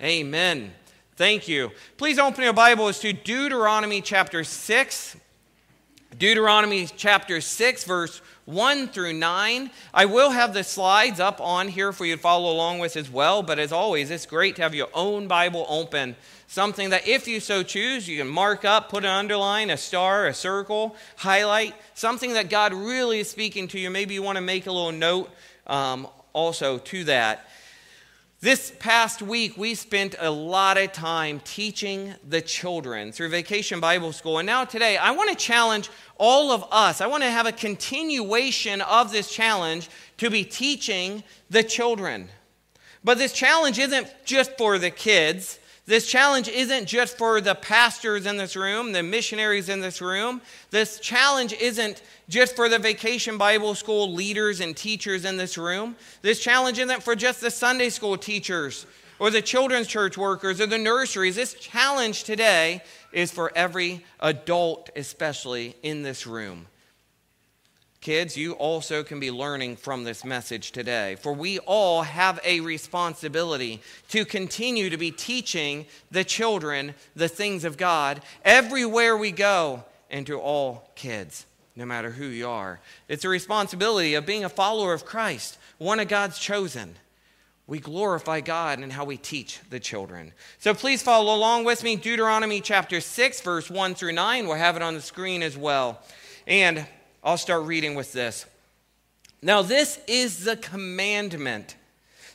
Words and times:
Amen. 0.00 0.70
Thank 1.16 1.48
you. 1.48 1.72
Please 1.96 2.20
open 2.20 2.44
your 2.44 2.52
Bibles 2.52 3.00
to 3.00 3.12
Deuteronomy 3.12 4.00
chapter 4.00 4.44
6. 4.44 5.16
Deuteronomy 6.16 6.86
chapter 6.96 7.40
6, 7.40 7.82
verse 7.82 8.22
1 8.44 8.88
through 8.88 9.14
9. 9.14 9.70
I 9.92 10.04
will 10.04 10.30
have 10.30 10.54
the 10.54 10.62
slides 10.62 11.18
up 11.18 11.40
on 11.40 11.66
here 11.66 11.92
for 11.92 12.06
you 12.06 12.14
to 12.14 12.22
follow 12.22 12.52
along 12.52 12.78
with 12.78 12.96
as 12.96 13.10
well, 13.10 13.42
but 13.42 13.58
as 13.58 13.72
always, 13.72 14.12
it's 14.12 14.24
great 14.24 14.54
to 14.56 14.62
have 14.62 14.72
your 14.72 14.88
own 14.94 15.26
Bible 15.26 15.66
open. 15.68 16.14
Something 16.46 16.90
that, 16.90 17.08
if 17.08 17.26
you 17.26 17.40
so 17.40 17.64
choose, 17.64 18.06
you 18.06 18.18
can 18.18 18.28
mark 18.28 18.64
up, 18.64 18.90
put 18.90 19.04
an 19.04 19.10
underline, 19.10 19.68
a 19.68 19.76
star, 19.76 20.28
a 20.28 20.34
circle, 20.34 20.94
highlight, 21.16 21.74
something 21.94 22.34
that 22.34 22.50
God 22.50 22.72
really 22.72 23.18
is 23.18 23.28
speaking 23.28 23.66
to 23.68 23.80
you. 23.80 23.90
Maybe 23.90 24.14
you 24.14 24.22
want 24.22 24.36
to 24.36 24.42
make 24.42 24.68
a 24.68 24.72
little 24.72 24.92
note 24.92 25.28
um, 25.66 26.06
also 26.32 26.78
to 26.78 27.02
that. 27.04 27.48
This 28.40 28.72
past 28.78 29.20
week, 29.20 29.56
we 29.56 29.74
spent 29.74 30.14
a 30.16 30.30
lot 30.30 30.78
of 30.78 30.92
time 30.92 31.40
teaching 31.42 32.14
the 32.28 32.40
children 32.40 33.10
through 33.10 33.30
Vacation 33.30 33.80
Bible 33.80 34.12
School. 34.12 34.38
And 34.38 34.46
now, 34.46 34.64
today, 34.64 34.96
I 34.96 35.10
want 35.10 35.28
to 35.30 35.34
challenge 35.34 35.90
all 36.18 36.52
of 36.52 36.64
us. 36.70 37.00
I 37.00 37.08
want 37.08 37.24
to 37.24 37.30
have 37.30 37.46
a 37.46 37.52
continuation 37.52 38.80
of 38.82 39.10
this 39.10 39.28
challenge 39.28 39.90
to 40.18 40.30
be 40.30 40.44
teaching 40.44 41.24
the 41.50 41.64
children. 41.64 42.28
But 43.02 43.18
this 43.18 43.32
challenge 43.32 43.80
isn't 43.80 44.06
just 44.24 44.56
for 44.56 44.78
the 44.78 44.92
kids. 44.92 45.58
This 45.88 46.06
challenge 46.06 46.48
isn't 46.48 46.84
just 46.84 47.16
for 47.16 47.40
the 47.40 47.54
pastors 47.54 48.26
in 48.26 48.36
this 48.36 48.56
room, 48.56 48.92
the 48.92 49.02
missionaries 49.02 49.70
in 49.70 49.80
this 49.80 50.02
room. 50.02 50.42
This 50.68 51.00
challenge 51.00 51.54
isn't 51.54 52.02
just 52.28 52.54
for 52.56 52.68
the 52.68 52.78
vacation 52.78 53.38
Bible 53.38 53.74
school 53.74 54.12
leaders 54.12 54.60
and 54.60 54.76
teachers 54.76 55.24
in 55.24 55.38
this 55.38 55.56
room. 55.56 55.96
This 56.20 56.40
challenge 56.40 56.78
isn't 56.78 57.02
for 57.02 57.16
just 57.16 57.40
the 57.40 57.50
Sunday 57.50 57.88
school 57.88 58.18
teachers 58.18 58.84
or 59.18 59.30
the 59.30 59.40
children's 59.40 59.86
church 59.86 60.18
workers 60.18 60.60
or 60.60 60.66
the 60.66 60.76
nurseries. 60.76 61.36
This 61.36 61.54
challenge 61.54 62.24
today 62.24 62.82
is 63.10 63.32
for 63.32 63.50
every 63.56 64.04
adult, 64.20 64.90
especially 64.94 65.74
in 65.82 66.02
this 66.02 66.26
room. 66.26 66.66
Kids, 68.08 68.38
you 68.38 68.54
also 68.54 69.02
can 69.02 69.20
be 69.20 69.30
learning 69.30 69.76
from 69.76 70.02
this 70.02 70.24
message 70.24 70.72
today, 70.72 71.16
for 71.16 71.34
we 71.34 71.58
all 71.58 72.00
have 72.00 72.40
a 72.42 72.60
responsibility 72.60 73.82
to 74.08 74.24
continue 74.24 74.88
to 74.88 74.96
be 74.96 75.10
teaching 75.10 75.84
the 76.10 76.24
children 76.24 76.94
the 77.14 77.28
things 77.28 77.64
of 77.64 77.76
God 77.76 78.22
everywhere 78.46 79.14
we 79.14 79.30
go 79.30 79.84
and 80.10 80.26
to 80.26 80.40
all 80.40 80.90
kids 80.94 81.44
no 81.76 81.84
matter 81.84 82.10
who 82.10 82.24
you 82.24 82.48
are. 82.48 82.80
It's 83.08 83.26
a 83.26 83.28
responsibility 83.28 84.14
of 84.14 84.24
being 84.24 84.42
a 84.42 84.48
follower 84.48 84.94
of 84.94 85.04
Christ, 85.04 85.58
one 85.76 86.00
of 86.00 86.08
God's 86.08 86.38
chosen. 86.38 86.96
We 87.66 87.78
glorify 87.78 88.40
God 88.40 88.80
in 88.80 88.88
how 88.88 89.04
we 89.04 89.18
teach 89.18 89.60
the 89.68 89.80
children. 89.80 90.32
So 90.60 90.72
please 90.72 91.02
follow 91.02 91.34
along 91.34 91.64
with 91.64 91.84
me. 91.84 91.96
Deuteronomy 91.96 92.62
chapter 92.62 93.02
6, 93.02 93.42
verse 93.42 93.68
1 93.68 93.94
through 93.94 94.12
9. 94.12 94.46
We'll 94.46 94.56
have 94.56 94.76
it 94.76 94.82
on 94.82 94.94
the 94.94 95.02
screen 95.02 95.42
as 95.42 95.58
well. 95.58 96.00
And 96.46 96.86
I'll 97.22 97.38
start 97.38 97.64
reading 97.64 97.94
with 97.94 98.12
this. 98.12 98.46
Now, 99.42 99.62
this 99.62 100.00
is 100.06 100.44
the 100.44 100.56
commandment 100.56 101.76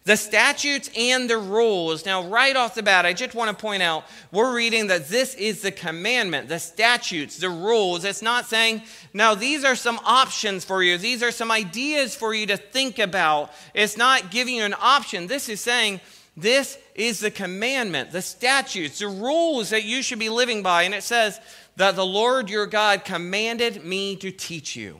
the 0.05 0.17
statutes 0.17 0.89
and 0.97 1.29
the 1.29 1.37
rules. 1.37 2.05
Now, 2.05 2.27
right 2.27 2.55
off 2.55 2.75
the 2.75 2.83
bat, 2.83 3.05
I 3.05 3.13
just 3.13 3.35
want 3.35 3.57
to 3.57 3.61
point 3.61 3.81
out 3.81 4.03
we're 4.31 4.53
reading 4.53 4.87
that 4.87 5.07
this 5.07 5.33
is 5.35 5.61
the 5.61 5.71
commandment, 5.71 6.49
the 6.49 6.59
statutes, 6.59 7.37
the 7.37 7.49
rules. 7.49 8.03
It's 8.03 8.21
not 8.21 8.45
saying, 8.45 8.81
now 9.13 9.33
these 9.33 9.63
are 9.63 9.75
some 9.75 9.99
options 10.03 10.65
for 10.65 10.83
you, 10.83 10.97
these 10.97 11.23
are 11.23 11.31
some 11.31 11.51
ideas 11.51 12.15
for 12.15 12.33
you 12.33 12.45
to 12.47 12.57
think 12.57 12.99
about. 12.99 13.51
It's 13.73 13.95
not 13.95 14.29
giving 14.29 14.55
you 14.55 14.63
an 14.63 14.75
option. 14.77 15.27
This 15.27 15.47
is 15.47 15.61
saying, 15.61 16.01
this 16.35 16.77
is 16.95 17.19
the 17.19 17.31
commandment, 17.31 18.11
the 18.11 18.21
statutes, 18.21 18.99
the 18.99 19.07
rules 19.07 19.69
that 19.69 19.83
you 19.83 20.01
should 20.01 20.19
be 20.19 20.29
living 20.29 20.63
by. 20.63 20.83
And 20.83 20.93
it 20.93 21.03
says 21.03 21.39
that 21.75 21.95
the 21.95 22.05
Lord 22.05 22.49
your 22.49 22.65
God 22.65 23.05
commanded 23.05 23.83
me 23.83 24.15
to 24.17 24.31
teach 24.31 24.75
you. 24.75 24.99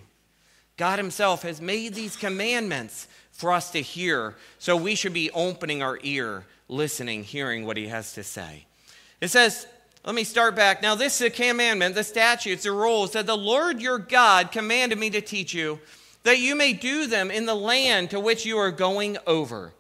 God 0.78 0.98
Himself 0.98 1.44
has 1.44 1.62
made 1.62 1.94
these 1.94 2.16
commandments 2.16 3.08
for 3.32 3.52
us 3.52 3.72
to 3.72 3.82
hear. 3.82 4.36
So 4.60 4.78
we 4.78 4.96
should 4.96 5.14
be 5.14 5.32
opening 5.32 5.84
our 5.84 6.00
ear, 6.04 6.46
listening, 6.70 7.24
hearing 7.24 7.66
what 7.66 7.78
he 7.78 7.88
has 7.88 8.14
to 8.14 8.24
say. 8.24 8.66
It 9.20 9.28
says, 9.30 9.68
let 10.06 10.16
me 10.16 10.24
start 10.24 10.56
back. 10.56 10.82
Now, 10.82 10.96
this 10.96 11.22
is 11.22 11.28
a 11.28 11.30
commandment, 11.30 11.96
the 11.96 12.04
statutes, 12.04 12.64
the 12.64 12.72
rules 12.72 13.12
that 13.12 13.26
the 13.26 13.38
Lord 13.38 13.82
your 13.82 13.98
God 13.98 14.52
commanded 14.52 14.98
me 14.98 15.10
to 15.12 15.22
teach 15.22 15.54
you, 15.54 15.80
that 16.24 16.40
you 16.40 16.56
may 16.56 16.74
do 16.74 17.08
them 17.08 17.32
in 17.32 17.46
the 17.46 17.56
land 17.56 18.10
to 18.12 18.20
which 18.20 18.46
you 18.46 18.58
are 18.58 18.72
going 18.72 19.18
over, 19.26 19.74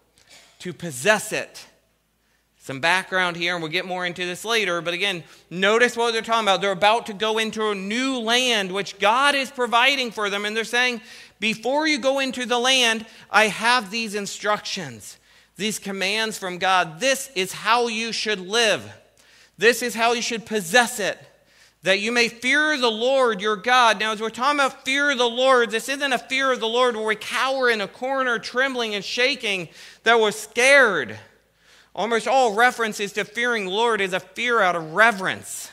to 0.59 0.74
possess 0.74 1.32
it. 1.32 1.68
Some 2.63 2.79
background 2.79 3.35
here, 3.35 3.56
and 3.56 3.62
we'll 3.62 3.74
get 3.74 3.85
more 3.85 4.06
into 4.06 4.25
this 4.25 4.46
later. 4.46 4.79
But 4.79 4.94
again, 4.94 5.25
notice 5.50 5.97
what 5.97 6.13
they're 6.13 6.22
talking 6.22 6.46
about. 6.46 6.62
They're 6.62 6.72
about 6.72 7.07
to 7.07 7.13
go 7.13 7.38
into 7.38 7.72
a 7.72 7.75
new 7.75 8.19
land 8.19 8.72
which 8.72 9.00
God 9.00 9.35
is 9.35 9.51
providing 9.51 10.12
for 10.12 10.29
them. 10.29 10.46
And 10.46 10.56
they're 10.56 10.63
saying, 10.63 11.02
before 11.41 11.88
you 11.88 12.00
go 12.00 12.19
into 12.19 12.46
the 12.46 12.57
land, 12.57 13.06
I 13.29 13.47
have 13.47 13.91
these 13.91 14.16
instructions, 14.16 15.18
these 15.57 15.78
commands 15.78 16.38
from 16.38 16.57
God. 16.57 17.02
This 17.02 17.29
is 17.35 17.52
how 17.52 17.90
you 17.90 18.13
should 18.13 18.40
live, 18.40 18.90
this 19.57 19.81
is 19.81 19.94
how 19.94 20.13
you 20.13 20.22
should 20.22 20.46
possess 20.46 21.02
it. 21.02 21.19
That 21.81 22.00
you 22.00 22.13
may 22.13 22.29
fear 22.29 22.78
the 22.78 22.90
Lord 22.90 23.41
your 23.41 23.57
God. 23.57 24.00
Now, 24.00 24.13
as 24.13 24.22
we're 24.22 24.29
talking 24.29 24.57
about 24.57 24.85
fear 24.85 25.12
of 25.12 25.18
the 25.18 25.25
Lord, 25.28 25.69
this 25.69 25.90
isn't 25.90 26.13
a 26.13 26.18
fear 26.18 26.53
of 26.53 26.62
the 26.62 26.66
Lord 26.66 26.96
where 26.96 27.06
we 27.06 27.18
cower 27.18 27.69
in 27.69 27.81
a 27.81 27.90
corner, 27.90 28.40
trembling 28.40 28.96
and 28.96 29.03
shaking, 29.03 29.68
that 30.03 30.18
we're 30.18 30.31
scared. 30.31 31.19
Almost 31.96 32.28
all 32.28 32.56
references 32.56 33.14
to 33.14 33.24
fearing 33.24 33.68
Lord 33.68 34.02
is 34.02 34.14
a 34.14 34.20
fear 34.20 34.62
out 34.62 34.76
of 34.76 34.94
reverence, 34.94 35.72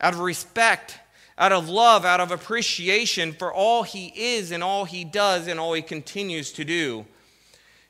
out 0.00 0.14
of 0.14 0.20
respect, 0.20 0.98
out 1.36 1.52
of 1.52 1.68
love, 1.68 2.04
out 2.04 2.20
of 2.20 2.30
appreciation 2.30 3.32
for 3.32 3.52
all 3.52 3.82
he 3.82 4.12
is 4.16 4.50
and 4.50 4.62
all 4.62 4.84
he 4.84 5.04
does 5.04 5.46
and 5.46 5.58
all 5.58 5.72
he 5.72 5.82
continues 5.82 6.52
to 6.52 6.64
do. 6.64 7.06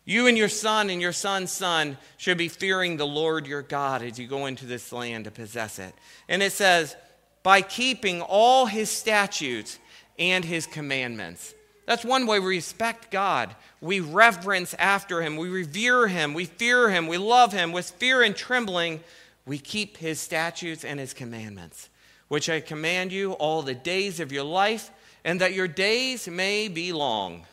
You 0.05 0.27
and 0.27 0.39
your 0.39 0.49
son 0.49 0.89
and 0.89 1.03
your 1.03 1.13
son's 1.13 1.53
son 1.53 1.99
should 2.17 2.39
be 2.39 2.49
fearing 2.49 2.97
the 2.97 3.07
Lord 3.07 3.47
your 3.47 3.61
God 3.61 4.03
as 4.03 4.19
you 4.19 4.27
go 4.27 4.47
into 4.47 4.65
this 4.65 4.91
land 4.91 5.27
to 5.27 5.31
possess 5.31 5.79
it. 5.79 5.95
And 6.31 6.43
it 6.43 6.53
says, 6.53 6.97
by 7.43 7.61
keeping 7.61 8.23
all 8.23 8.65
his 8.65 8.89
statutes 8.91 9.79
and 10.19 10.45
his 10.45 10.67
commandments. 10.67 11.55
That's 11.89 12.05
one 12.05 12.27
way 12.27 12.39
we 12.39 12.57
respect 12.57 13.11
God. 13.11 13.57
We 13.81 13.99
reverence 13.99 14.75
after 14.75 15.23
him, 15.23 15.37
we 15.37 15.49
revere 15.49 16.07
him, 16.07 16.35
we 16.35 16.45
fear 16.45 16.91
him, 16.91 17.07
we 17.07 17.17
love 17.19 17.53
him. 17.53 17.73
With 17.73 17.91
fear 17.91 18.23
and 18.23 18.37
trembling, 18.37 19.01
we 19.47 19.59
keep 19.59 19.97
his 19.97 20.21
statutes 20.21 20.85
and 20.85 21.01
his 21.01 21.15
commandments 21.15 21.89
which 22.29 22.49
I 22.49 22.61
command 22.61 23.11
you 23.11 23.33
all 23.33 23.63
the 23.63 23.75
days 23.75 24.21
of 24.21 24.31
your 24.31 24.45
life, 24.45 24.91
and 25.25 25.41
that 25.41 25.55
your 25.55 25.67
days 25.67 26.29
may 26.29 26.69
be 26.69 26.93
long. 26.93 27.47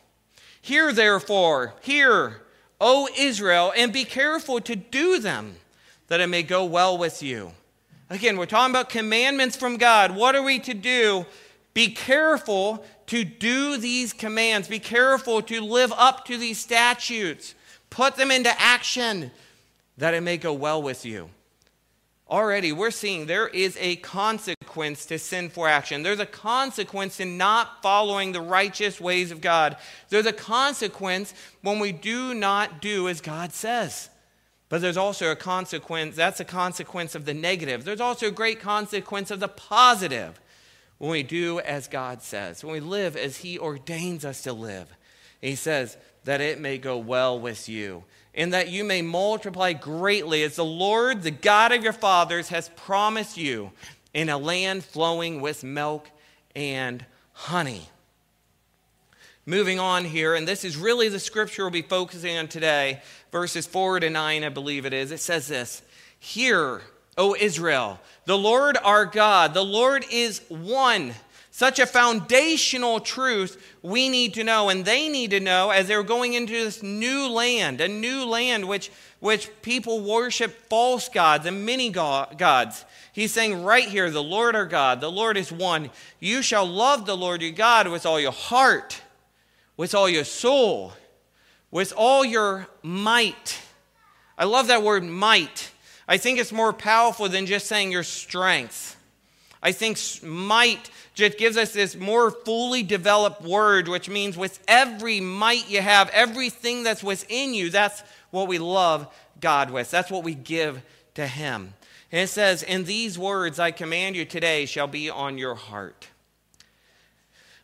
Hear 0.62 0.94
therefore, 0.94 1.74
hear, 1.82 2.42
O 2.80 3.08
Israel, 3.18 3.74
and 3.76 3.92
be 3.92 4.04
careful 4.04 4.60
to 4.62 4.76
do 4.76 5.20
them, 5.20 5.56
that 6.08 6.20
it 6.20 6.28
may 6.28 6.44
go 6.44 6.66
well 6.66 6.98
with 6.98 7.24
you. 7.24 7.54
Again, 8.10 8.38
we're 8.38 8.46
talking 8.46 8.72
about 8.72 8.90
commandments 8.90 9.56
from 9.56 9.78
God. 9.78 10.16
What 10.16 10.36
are 10.36 10.44
we 10.44 10.60
to 10.60 10.74
do? 10.74 11.26
Be 11.74 11.90
careful 11.90 12.86
to 13.08 13.24
do 13.24 13.78
these 13.78 14.14
commands. 14.14 14.68
Be 14.68 14.80
careful 14.80 15.42
to 15.44 15.62
live 15.62 15.94
up 15.96 16.26
to 16.26 16.38
these 16.38 16.58
statutes. 16.58 17.56
Put 17.90 18.16
them 18.16 18.32
into 18.32 18.52
action, 18.60 19.32
that 19.98 20.14
it 20.14 20.22
may 20.22 20.38
go 20.38 20.54
well 20.54 20.82
with 20.82 21.06
you. 21.06 21.30
Already, 22.28 22.72
we're 22.72 22.90
seeing 22.90 23.28
there 23.28 23.48
is 23.48 23.78
a 23.80 23.98
consequence 23.98 25.06
to 25.06 25.20
sinful 25.20 25.68
action. 25.68 26.02
There's 26.02 26.20
a 26.20 26.26
consequence 26.26 27.20
in 27.20 27.38
not 27.38 27.84
following 27.84 28.32
the 28.32 28.42
righteous 28.42 29.00
ways 29.00 29.30
of 29.30 29.42
God. 29.42 29.78
There's 30.10 30.26
a 30.26 30.34
consequence 30.34 31.36
when 31.62 31.78
we 31.78 31.92
do 31.92 32.34
not 32.34 32.82
do 32.82 33.08
as 33.08 33.22
God 33.22 33.54
says. 33.54 34.10
But 34.70 34.82
there's 34.82 34.98
also 34.98 35.32
a 35.32 35.36
consequence, 35.36 36.16
that's 36.16 36.40
a 36.40 36.46
consequence 36.46 37.14
of 37.14 37.26
the 37.26 37.36
negative. 37.36 37.86
There's 37.86 38.02
also 38.02 38.28
a 38.28 38.32
great 38.32 38.60
consequence 38.60 39.30
of 39.30 39.40
the 39.40 39.48
positive 39.48 40.40
when 40.98 41.12
we 41.12 41.24
do 41.24 41.60
as 41.60 41.88
God 41.88 42.22
says, 42.22 42.64
when 42.64 42.74
we 42.74 42.80
live 42.80 43.16
as 43.16 43.38
He 43.38 43.60
ordains 43.60 44.26
us 44.26 44.42
to 44.44 44.54
live. 44.54 44.88
He 45.42 45.56
says, 45.56 45.98
that 46.26 46.42
it 46.42 46.60
may 46.60 46.78
go 46.78 46.98
well 46.98 47.40
with 47.40 47.70
you 47.70 48.04
and 48.34 48.54
that 48.54 48.70
you 48.70 48.84
may 48.84 49.02
multiply 49.02 49.72
greatly 49.72 50.44
as 50.44 50.58
the 50.58 50.66
Lord, 50.66 51.24
the 51.24 51.32
God 51.32 51.72
of 51.72 51.84
your 51.84 51.94
fathers, 51.94 52.50
has 52.50 52.70
promised 52.76 53.38
you 53.38 53.72
in 54.14 54.28
a 54.28 54.38
land 54.38 54.84
flowing 54.84 55.40
with 55.40 55.64
milk 55.64 56.10
and 56.54 57.06
honey. 57.32 57.88
Moving 59.46 59.80
on 59.80 60.04
here, 60.04 60.36
and 60.36 60.48
this 60.48 60.66
is 60.66 60.76
really 60.76 61.08
the 61.08 61.20
scripture 61.20 61.64
we'll 61.64 61.72
be 61.72 61.82
focusing 61.82 62.36
on 62.38 62.48
today, 62.48 63.02
verses 63.32 63.68
4 63.68 64.02
to 64.02 64.10
9, 64.10 64.44
I 64.44 64.50
believe 64.50 64.86
it 64.86 64.94
is. 64.94 65.12
It 65.12 65.20
says 65.20 65.48
this 65.48 65.82
Hear, 66.20 66.82
O 67.18 67.36
Israel, 67.36 68.00
the 68.26 68.38
Lord 68.38 68.78
our 68.84 69.06
God, 69.06 69.54
the 69.54 69.64
Lord 69.64 70.06
is 70.12 70.42
one. 70.50 71.14
Such 71.52 71.80
a 71.80 71.86
foundational 71.86 73.00
truth 73.00 73.76
we 73.82 74.10
need 74.10 74.34
to 74.34 74.44
know, 74.44 74.68
and 74.68 74.84
they 74.84 75.08
need 75.08 75.32
to 75.32 75.40
know 75.40 75.70
as 75.70 75.88
they're 75.88 76.04
going 76.04 76.34
into 76.34 76.52
this 76.52 76.84
new 76.84 77.30
land, 77.30 77.80
a 77.80 77.88
new 77.88 78.26
land 78.26 78.68
which 78.68 78.92
which 79.26 79.50
people 79.62 80.02
worship 80.02 80.52
false 80.70 81.10
gods 81.10 81.46
and 81.46 81.66
many 81.66 81.90
gods. 81.90 82.86
He's 83.12 83.32
saying 83.32 83.64
right 83.64 83.88
here, 83.88 84.12
the 84.12 84.22
Lord 84.22 84.56
our 84.56 84.66
God, 84.66 85.02
the 85.02 85.10
Lord 85.10 85.38
is 85.38 85.52
one. 85.52 85.90
You 86.20 86.42
shall 86.42 86.66
love 86.66 87.06
the 87.06 87.18
Lord 87.18 87.42
your 87.42 87.52
God 87.52 87.88
with 87.88 88.06
all 88.06 88.20
your 88.20 88.32
heart, 88.32 89.02
with 89.78 89.96
all 89.96 90.08
your 90.08 90.26
soul, 90.26 90.94
with 91.72 91.92
all 91.98 92.24
your 92.24 92.68
might. 92.84 93.60
I 94.38 94.44
love 94.44 94.68
that 94.68 94.84
word 94.84 95.04
might. 95.04 95.72
I 96.08 96.18
think 96.18 96.40
it's 96.40 96.52
more 96.52 96.74
powerful 96.74 97.28
than 97.30 97.46
just 97.46 97.68
saying 97.68 97.92
your 97.92 98.04
strength. 98.04 98.96
I 99.62 99.72
think 99.72 99.98
might 100.22 100.92
just 101.16 101.38
gives 101.38 101.58
us 101.58 101.74
this 101.74 101.96
more 101.96 102.30
fully 102.30 102.84
developed 102.84 103.42
word, 103.42 103.88
which 103.88 104.10
means 104.10 104.38
with 104.38 104.64
every 104.68 105.20
might 105.20 105.70
you 105.70 105.82
have, 105.82 106.10
everything 106.10 106.84
that's 106.84 107.04
within 107.04 107.54
you, 107.54 107.70
that's 107.70 108.04
what 108.30 108.48
we 108.48 108.60
love 108.60 109.12
God 109.40 109.72
with. 109.72 109.90
That's 109.90 110.12
what 110.12 110.24
we 110.24 110.36
give 110.36 110.84
to 111.16 111.26
Him. 111.26 111.74
And 112.12 112.22
it 112.22 112.28
says, 112.28 112.62
And 112.64 112.86
these 112.86 113.18
words 113.18 113.60
I 113.60 113.72
command 113.72 114.16
you 114.16 114.26
today 114.26 114.66
shall 114.66 114.88
be 114.88 115.10
on 115.10 115.38
your 115.38 115.56
heart. 115.56 116.10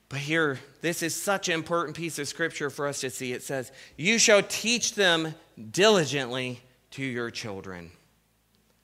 But 0.10 0.20
here, 0.20 0.60
this 0.82 1.04
is 1.04 1.16
such 1.16 1.48
an 1.48 1.54
important 1.54 1.96
piece 1.96 2.20
of 2.20 2.28
scripture 2.28 2.70
for 2.70 2.88
us 2.88 3.02
to 3.02 3.10
see. 3.10 3.32
It 3.32 3.44
says, 3.44 3.72
You 3.96 4.18
shall 4.18 4.42
teach 4.42 4.96
them 4.96 5.36
diligently 5.72 6.62
to 6.92 7.04
your 7.04 7.30
children. 7.30 7.92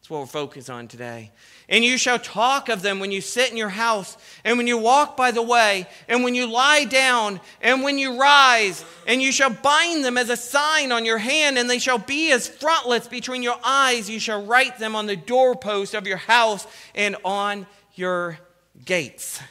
That's 0.08 0.12
what 0.14 0.20
we're 0.22 0.28
focused 0.28 0.70
on 0.70 0.88
today. 0.88 1.32
And 1.68 1.84
you 1.84 1.98
shall 1.98 2.18
talk 2.18 2.70
of 2.70 2.82
them 2.82 3.02
when 3.02 3.12
you 3.12 3.20
sit 3.20 3.52
in 3.52 3.58
your 3.58 3.68
house, 3.68 4.18
and 4.46 4.58
when 4.58 4.66
you 4.66 4.78
walk 4.78 5.18
by 5.18 5.32
the 5.32 5.42
way, 5.42 5.86
and 6.08 6.24
when 6.24 6.34
you 6.34 6.50
lie 6.50 6.86
down, 6.86 7.42
and 7.60 7.84
when 7.84 7.98
you 7.98 8.18
rise, 8.18 8.86
and 9.06 9.22
you 9.22 9.34
shall 9.34 9.50
bind 9.50 10.06
them 10.06 10.18
as 10.18 10.30
a 10.30 10.38
sign 10.38 10.94
on 10.94 11.04
your 11.04 11.18
hand, 11.18 11.58
and 11.58 11.70
they 11.70 11.78
shall 11.78 11.98
be 11.98 12.32
as 12.32 12.48
frontlets 12.48 13.10
between 13.10 13.44
your 13.44 13.60
eyes. 13.66 14.10
You 14.10 14.22
shall 14.22 14.46
write 14.46 14.80
them 14.80 14.96
on 14.96 15.08
the 15.08 15.18
doorpost 15.18 15.94
of 15.94 16.08
your 16.08 16.16
house 16.16 16.66
and 16.96 17.18
on 17.26 17.68
your 17.96 18.40
gates. 18.86 19.42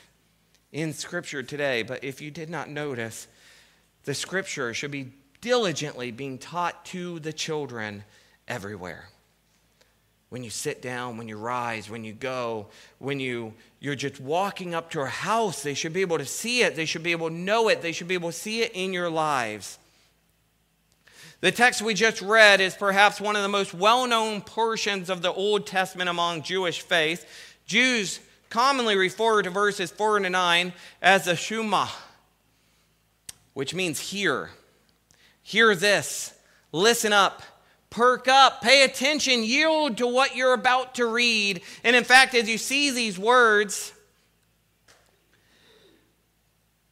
In 0.72 0.94
Scripture 0.94 1.42
today, 1.42 1.82
but 1.82 2.02
if 2.02 2.22
you 2.22 2.30
did 2.30 2.48
not 2.48 2.70
notice, 2.70 3.28
the 4.04 4.14
Scripture 4.14 4.72
should 4.72 4.90
be 4.90 5.12
diligently 5.42 6.12
being 6.12 6.38
taught 6.38 6.82
to 6.86 7.20
the 7.20 7.34
children 7.34 8.04
everywhere 8.48 9.10
when 10.36 10.44
you 10.44 10.50
sit 10.50 10.82
down, 10.82 11.16
when 11.16 11.28
you 11.28 11.38
rise, 11.38 11.88
when 11.88 12.04
you 12.04 12.12
go, 12.12 12.66
when 12.98 13.18
you, 13.18 13.54
you're 13.80 13.94
just 13.94 14.20
walking 14.20 14.74
up 14.74 14.90
to 14.90 15.00
a 15.00 15.06
house, 15.06 15.62
they 15.62 15.72
should 15.72 15.94
be 15.94 16.02
able 16.02 16.18
to 16.18 16.26
see 16.26 16.60
it. 16.60 16.76
They 16.76 16.84
should 16.84 17.02
be 17.02 17.12
able 17.12 17.30
to 17.30 17.34
know 17.34 17.70
it. 17.70 17.80
They 17.80 17.92
should 17.92 18.06
be 18.06 18.12
able 18.12 18.32
to 18.32 18.36
see 18.36 18.60
it 18.60 18.72
in 18.74 18.92
your 18.92 19.08
lives. 19.08 19.78
The 21.40 21.50
text 21.50 21.80
we 21.80 21.94
just 21.94 22.20
read 22.20 22.60
is 22.60 22.74
perhaps 22.74 23.18
one 23.18 23.34
of 23.34 23.40
the 23.40 23.48
most 23.48 23.72
well 23.72 24.06
known 24.06 24.42
portions 24.42 25.08
of 25.08 25.22
the 25.22 25.32
Old 25.32 25.66
Testament 25.66 26.10
among 26.10 26.42
Jewish 26.42 26.82
faith. 26.82 27.24
Jews 27.64 28.20
commonly 28.50 28.94
refer 28.94 29.40
to 29.40 29.48
verses 29.48 29.90
4 29.90 30.18
to 30.18 30.28
9 30.28 30.74
as 31.00 31.24
the 31.24 31.34
Shema, 31.34 31.86
which 33.54 33.72
means 33.72 34.00
hear. 34.00 34.50
Hear 35.42 35.74
this, 35.74 36.34
listen 36.72 37.14
up 37.14 37.42
perk 37.90 38.28
up, 38.28 38.62
pay 38.62 38.84
attention, 38.84 39.42
yield 39.42 39.98
to 39.98 40.06
what 40.06 40.36
you're 40.36 40.54
about 40.54 40.94
to 40.96 41.06
read. 41.06 41.62
And 41.84 41.96
in 41.96 42.04
fact, 42.04 42.34
as 42.34 42.48
you 42.48 42.58
see 42.58 42.90
these 42.90 43.18
words, 43.18 43.92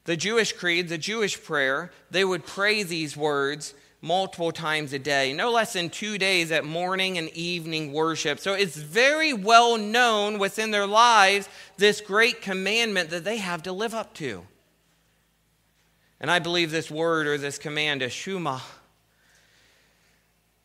the 0.04 0.16
Jewish 0.16 0.52
creed, 0.52 0.88
the 0.88 0.98
Jewish 0.98 1.42
prayer, 1.42 1.90
they 2.10 2.24
would 2.24 2.44
pray 2.44 2.82
these 2.82 3.16
words 3.16 3.74
multiple 4.00 4.52
times 4.52 4.92
a 4.92 4.98
day, 4.98 5.32
no 5.32 5.50
less 5.50 5.72
than 5.72 5.88
two 5.88 6.18
days 6.18 6.52
at 6.52 6.62
morning 6.62 7.16
and 7.16 7.30
evening 7.30 7.90
worship. 7.90 8.38
So 8.38 8.52
it's 8.52 8.76
very 8.76 9.32
well 9.32 9.78
known 9.78 10.38
within 10.38 10.70
their 10.70 10.86
lives 10.86 11.48
this 11.78 12.02
great 12.02 12.42
commandment 12.42 13.08
that 13.10 13.24
they 13.24 13.38
have 13.38 13.62
to 13.62 13.72
live 13.72 13.94
up 13.94 14.12
to. 14.14 14.46
And 16.20 16.30
I 16.30 16.38
believe 16.38 16.70
this 16.70 16.90
word 16.90 17.26
or 17.26 17.38
this 17.38 17.58
command 17.58 18.02
is 18.02 18.12
Shema 18.12 18.60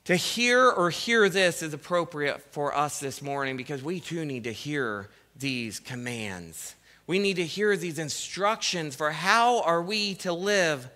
to 0.10 0.16
hear 0.16 0.68
or 0.68 0.90
hear 0.90 1.30
this 1.30 1.62
is 1.62 1.72
appropriate 1.72 2.42
for 2.52 2.76
us 2.76 3.00
this 3.00 3.22
morning 3.22 3.56
because 3.56 3.84
we 3.84 4.00
too 4.00 4.26
need 4.26 4.46
to 4.46 4.52
hear 4.52 5.08
these 5.36 5.80
commands. 5.80 6.74
We 7.06 7.20
need 7.20 7.36
to 7.36 7.46
hear 7.46 7.78
these 7.78 8.00
instructions 8.00 8.96
for 8.96 9.12
how 9.12 9.62
are 9.62 9.84
we 9.84 10.16
to 10.16 10.34
live. 10.34 10.90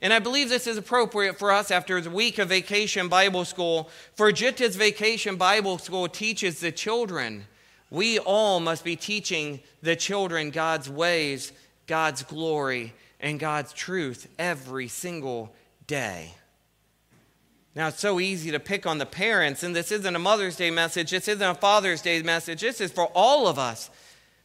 And 0.00 0.12
I 0.12 0.20
believe 0.20 0.48
this 0.48 0.68
is 0.68 0.76
appropriate 0.76 1.40
for 1.40 1.50
us 1.50 1.72
after 1.72 2.00
the 2.00 2.08
week 2.08 2.38
of 2.38 2.50
vacation 2.50 3.08
Bible 3.08 3.44
school. 3.44 3.90
For 4.14 4.30
Jitta's 4.30 4.76
vacation 4.76 5.34
Bible 5.34 5.78
school 5.78 6.06
teaches 6.06 6.60
the 6.60 6.70
children. 6.70 7.46
We 7.90 8.20
all 8.20 8.60
must 8.60 8.84
be 8.84 8.94
teaching 8.94 9.58
the 9.82 9.96
children 9.96 10.50
God's 10.50 10.88
ways, 10.88 11.50
God's 11.88 12.22
glory, 12.22 12.94
and 13.18 13.40
God's 13.40 13.72
truth 13.72 14.28
every 14.38 14.86
single 14.86 15.52
day. 15.88 16.30
Now, 17.76 17.88
it's 17.88 18.00
so 18.00 18.20
easy 18.20 18.50
to 18.52 18.58
pick 18.58 18.86
on 18.86 18.96
the 18.96 19.04
parents, 19.04 19.62
and 19.62 19.76
this 19.76 19.92
isn't 19.92 20.16
a 20.16 20.18
Mother's 20.18 20.56
Day 20.56 20.70
message, 20.70 21.10
this 21.10 21.28
isn't 21.28 21.46
a 21.46 21.54
Father's 21.54 22.00
Day 22.00 22.22
message, 22.22 22.62
this 22.62 22.80
is 22.80 22.90
for 22.90 23.12
all 23.14 23.46
of 23.46 23.58
us. 23.58 23.90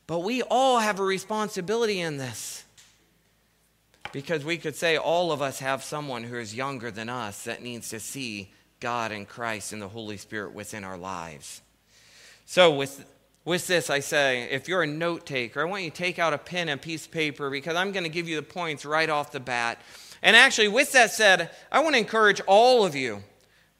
But 0.05 0.19
we 0.19 0.41
all 0.41 0.79
have 0.79 0.99
a 0.99 1.03
responsibility 1.03 2.01
in 2.01 2.17
this. 2.17 2.65
Because 4.11 4.43
we 4.43 4.57
could 4.57 4.75
say 4.75 4.97
all 4.97 5.31
of 5.31 5.41
us 5.41 5.59
have 5.59 5.81
someone 5.81 6.23
who 6.23 6.37
is 6.37 6.53
younger 6.53 6.91
than 6.91 7.07
us 7.07 7.45
that 7.45 7.63
needs 7.63 7.87
to 7.91 8.01
see 8.01 8.51
God 8.81 9.13
and 9.13 9.25
Christ 9.25 9.71
and 9.71 9.81
the 9.81 9.87
Holy 9.87 10.17
Spirit 10.17 10.53
within 10.53 10.83
our 10.83 10.97
lives. 10.97 11.61
So, 12.45 12.75
with, 12.75 13.05
with 13.45 13.65
this, 13.65 13.89
I 13.89 14.01
say, 14.01 14.49
if 14.51 14.67
you're 14.67 14.83
a 14.83 14.87
note 14.87 15.25
taker, 15.25 15.61
I 15.61 15.63
want 15.63 15.83
you 15.83 15.89
to 15.89 15.95
take 15.95 16.19
out 16.19 16.33
a 16.33 16.37
pen 16.37 16.67
and 16.67 16.81
piece 16.81 17.05
of 17.05 17.13
paper 17.13 17.49
because 17.49 17.77
I'm 17.77 17.93
going 17.93 18.03
to 18.03 18.09
give 18.09 18.27
you 18.27 18.35
the 18.35 18.41
points 18.41 18.83
right 18.83 19.09
off 19.09 19.31
the 19.31 19.39
bat. 19.39 19.79
And 20.21 20.35
actually, 20.35 20.67
with 20.67 20.91
that 20.91 21.11
said, 21.11 21.49
I 21.71 21.79
want 21.79 21.95
to 21.95 21.99
encourage 21.99 22.41
all 22.41 22.85
of 22.85 22.95
you 22.95 23.23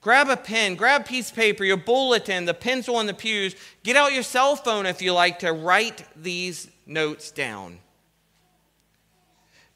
grab 0.02 0.30
a 0.30 0.38
pen, 0.38 0.76
grab 0.76 1.06
piece 1.06 1.30
of 1.30 1.36
paper, 1.36 1.64
your 1.64 1.78
bulletin, 1.78 2.46
the 2.46 2.54
pencil 2.54 3.00
in 3.00 3.06
the 3.06 3.14
pews, 3.14 3.56
get 3.84 3.96
out 3.96 4.14
your 4.14 4.24
cell 4.24 4.56
phone 4.56 4.86
if 4.86 5.02
you 5.02 5.14
like 5.14 5.40
to 5.40 5.54
write 5.54 6.04
these 6.22 6.70
notes 6.86 7.32
down. 7.32 7.80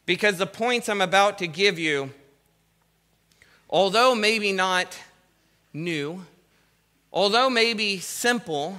Because 0.05 0.37
the 0.37 0.47
points 0.47 0.89
I'm 0.89 1.01
about 1.01 1.37
to 1.39 1.47
give 1.47 1.79
you, 1.79 2.11
although 3.69 4.13
maybe 4.13 4.51
not 4.51 4.99
new, 5.73 6.25
although 7.11 7.49
maybe 7.49 7.99
simple, 7.99 8.77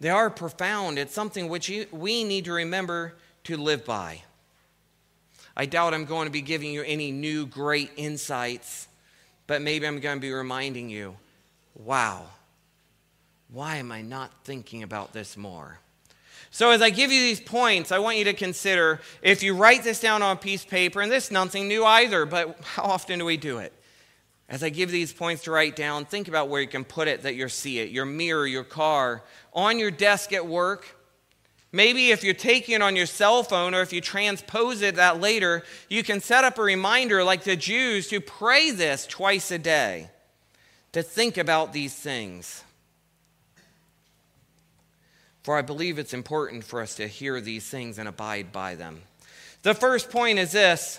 they 0.00 0.10
are 0.10 0.30
profound. 0.30 0.98
It's 0.98 1.14
something 1.14 1.48
which 1.48 1.70
we 1.92 2.24
need 2.24 2.46
to 2.46 2.52
remember 2.52 3.16
to 3.44 3.56
live 3.56 3.84
by. 3.84 4.22
I 5.56 5.66
doubt 5.66 5.94
I'm 5.94 6.04
going 6.04 6.26
to 6.26 6.32
be 6.32 6.42
giving 6.42 6.72
you 6.72 6.82
any 6.82 7.10
new 7.10 7.46
great 7.46 7.90
insights, 7.96 8.88
but 9.46 9.62
maybe 9.62 9.86
I'm 9.86 10.00
going 10.00 10.16
to 10.16 10.20
be 10.20 10.32
reminding 10.32 10.88
you 10.88 11.16
wow, 11.74 12.26
why 13.48 13.76
am 13.76 13.90
I 13.90 14.02
not 14.02 14.32
thinking 14.44 14.82
about 14.82 15.12
this 15.12 15.36
more? 15.36 15.78
So, 16.52 16.70
as 16.70 16.82
I 16.82 16.90
give 16.90 17.12
you 17.12 17.20
these 17.20 17.40
points, 17.40 17.92
I 17.92 18.00
want 18.00 18.18
you 18.18 18.24
to 18.24 18.32
consider 18.32 19.00
if 19.22 19.42
you 19.42 19.54
write 19.54 19.84
this 19.84 20.00
down 20.00 20.20
on 20.22 20.36
a 20.36 20.40
piece 20.40 20.64
of 20.64 20.70
paper, 20.70 21.00
and 21.00 21.10
this 21.10 21.26
is 21.26 21.30
nothing 21.30 21.68
new 21.68 21.84
either, 21.84 22.26
but 22.26 22.58
how 22.62 22.82
often 22.82 23.20
do 23.20 23.24
we 23.24 23.36
do 23.36 23.58
it? 23.58 23.72
As 24.48 24.64
I 24.64 24.68
give 24.68 24.90
these 24.90 25.12
points 25.12 25.44
to 25.44 25.52
write 25.52 25.76
down, 25.76 26.04
think 26.04 26.26
about 26.26 26.48
where 26.48 26.60
you 26.60 26.66
can 26.66 26.84
put 26.84 27.06
it 27.06 27.22
that 27.22 27.36
you'll 27.36 27.48
see 27.48 27.78
it 27.78 27.90
your 27.90 28.04
mirror, 28.04 28.48
your 28.48 28.64
car, 28.64 29.22
on 29.52 29.78
your 29.78 29.92
desk 29.92 30.32
at 30.32 30.44
work, 30.44 30.96
Maybe 31.72 32.10
if 32.10 32.24
you're 32.24 32.34
taking 32.34 32.74
it 32.74 32.82
on 32.82 32.96
your 32.96 33.06
cell 33.06 33.44
phone 33.44 33.74
or 33.74 33.82
if 33.82 33.92
you 33.92 34.00
transpose 34.00 34.82
it 34.82 34.96
that 34.96 35.20
later, 35.20 35.62
you 35.88 36.02
can 36.02 36.20
set 36.20 36.44
up 36.44 36.58
a 36.58 36.62
reminder 36.62 37.22
like 37.22 37.44
the 37.44 37.54
Jews 37.54 38.08
to 38.08 38.20
pray 38.20 38.72
this 38.72 39.06
twice 39.06 39.52
a 39.52 39.58
day, 39.58 40.10
to 40.92 41.02
think 41.02 41.36
about 41.36 41.72
these 41.72 41.94
things. 41.94 42.64
For 45.44 45.56
I 45.56 45.62
believe 45.62 45.98
it's 45.98 46.12
important 46.12 46.64
for 46.64 46.80
us 46.80 46.96
to 46.96 47.06
hear 47.06 47.40
these 47.40 47.66
things 47.68 47.98
and 47.98 48.08
abide 48.08 48.50
by 48.50 48.74
them. 48.74 49.02
The 49.62 49.74
first 49.74 50.10
point 50.10 50.38
is 50.40 50.52
this, 50.52 50.98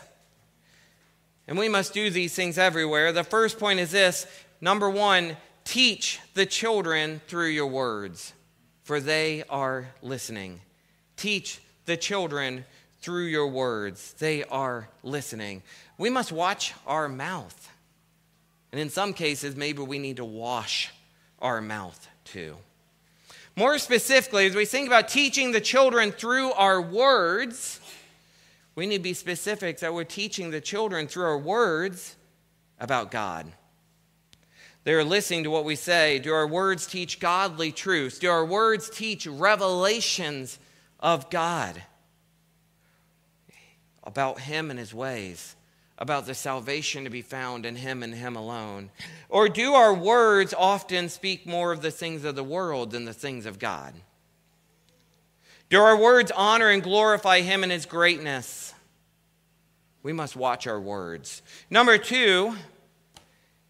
and 1.48 1.58
we 1.58 1.68
must 1.68 1.94
do 1.94 2.10
these 2.10 2.34
things 2.34 2.58
everywhere. 2.58 3.12
The 3.12 3.25
first 3.25 3.60
point 3.60 3.82
is 3.82 3.92
this 3.92 4.25
number 4.62 4.90
one, 4.90 5.36
teach 5.66 6.20
the 6.34 6.46
children 6.46 7.20
through 7.28 7.50
your 7.50 7.68
words 7.68 8.34
for 8.84 9.00
they 9.00 9.44
are 9.50 9.88
listening. 10.02 10.62
Teach 11.18 11.62
the 11.86 11.98
children 11.98 12.66
through 13.02 13.26
your 13.26 13.48
words, 13.48 14.14
they 14.20 14.44
are 14.44 14.88
listening. 15.04 15.64
We 15.98 16.10
must 16.10 16.32
watch 16.32 16.74
our 16.86 17.10
mouth. 17.10 17.70
And 18.72 18.80
in 18.80 18.90
some 18.90 19.14
cases, 19.14 19.56
maybe 19.56 19.82
we 19.82 19.98
need 19.98 20.18
to 20.18 20.26
wash 20.26 20.92
our 21.40 21.62
mouth 21.62 22.08
too. 22.24 22.58
More 23.56 23.78
specifically, 23.80 24.46
as 24.46 24.56
we 24.56 24.66
think 24.66 24.88
about 24.88 25.10
teaching 25.10 25.52
the 25.52 25.60
children 25.60 26.12
through 26.12 26.52
our 26.54 26.82
words, 26.82 27.80
we 28.76 28.86
need 28.86 28.98
to 28.98 29.04
be 29.04 29.14
specific 29.14 29.80
that 29.80 29.94
we're 29.94 30.04
teaching 30.04 30.52
the 30.52 30.62
children 30.62 31.08
through 31.08 31.26
our 31.26 31.38
words 31.38 32.16
about 32.80 33.12
God. 33.12 33.52
They 34.84 34.94
are 34.94 35.04
listening 35.04 35.44
to 35.44 35.52
what 35.52 35.66
we 35.66 35.76
say. 35.76 36.20
Do 36.20 36.34
our 36.34 36.48
words 36.48 36.88
teach 36.88 37.20
godly 37.20 37.72
truths? 37.72 38.18
Do 38.18 38.30
our 38.30 38.46
words 38.46 38.90
teach 38.90 39.28
revelations 39.28 40.58
of 41.00 41.30
God 41.30 41.82
about 44.04 44.40
Him 44.40 44.72
and 44.72 44.80
His 44.80 44.94
ways? 44.94 45.56
About 46.00 46.26
the 46.26 46.34
salvation 46.34 47.04
to 47.04 47.12
be 47.12 47.22
found 47.22 47.64
in 47.64 47.76
Him 47.76 48.02
and 48.02 48.16
Him 48.16 48.36
alone? 48.36 48.90
Or 49.30 49.48
do 49.48 49.76
our 49.76 49.94
words 49.94 50.52
often 50.52 51.10
speak 51.10 51.46
more 51.46 51.72
of 51.72 51.84
the 51.84 51.92
things 51.92 52.26
of 52.26 52.34
the 52.34 52.44
world 52.44 52.90
than 52.90 53.06
the 53.06 53.14
things 53.14 53.46
of 53.46 53.60
God? 53.60 53.94
Do 55.70 55.80
our 55.80 55.96
words 55.96 56.32
honor 56.36 56.70
and 56.70 56.82
glorify 56.82 57.42
Him 57.42 57.62
and 57.62 57.72
His 57.72 57.86
greatness? 57.86 58.74
We 60.02 60.12
must 60.12 60.36
watch 60.36 60.66
our 60.66 60.82
words. 60.82 61.44
Number 61.70 62.00
two, 62.00 62.56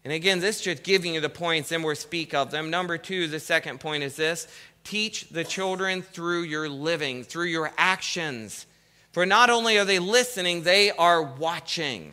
and 0.04 0.12
again, 0.12 0.40
this 0.40 0.56
is 0.56 0.62
just 0.62 0.82
giving 0.82 1.14
you 1.14 1.20
the 1.20 1.28
points, 1.28 1.68
then 1.68 1.82
we'll 1.82 1.94
speak 1.94 2.34
of 2.34 2.50
them. 2.50 2.70
Number 2.70 2.98
two, 2.98 3.28
the 3.28 3.40
second 3.40 3.80
point 3.80 4.02
is 4.02 4.16
this 4.16 4.48
teach 4.84 5.28
the 5.28 5.44
children 5.44 6.02
through 6.02 6.42
your 6.42 6.68
living, 6.68 7.22
through 7.22 7.46
your 7.46 7.70
actions. 7.78 8.66
For 9.12 9.24
not 9.24 9.50
only 9.50 9.78
are 9.78 9.84
they 9.84 10.00
listening, 10.00 10.62
they 10.62 10.90
are 10.90 11.22
watching. 11.22 12.12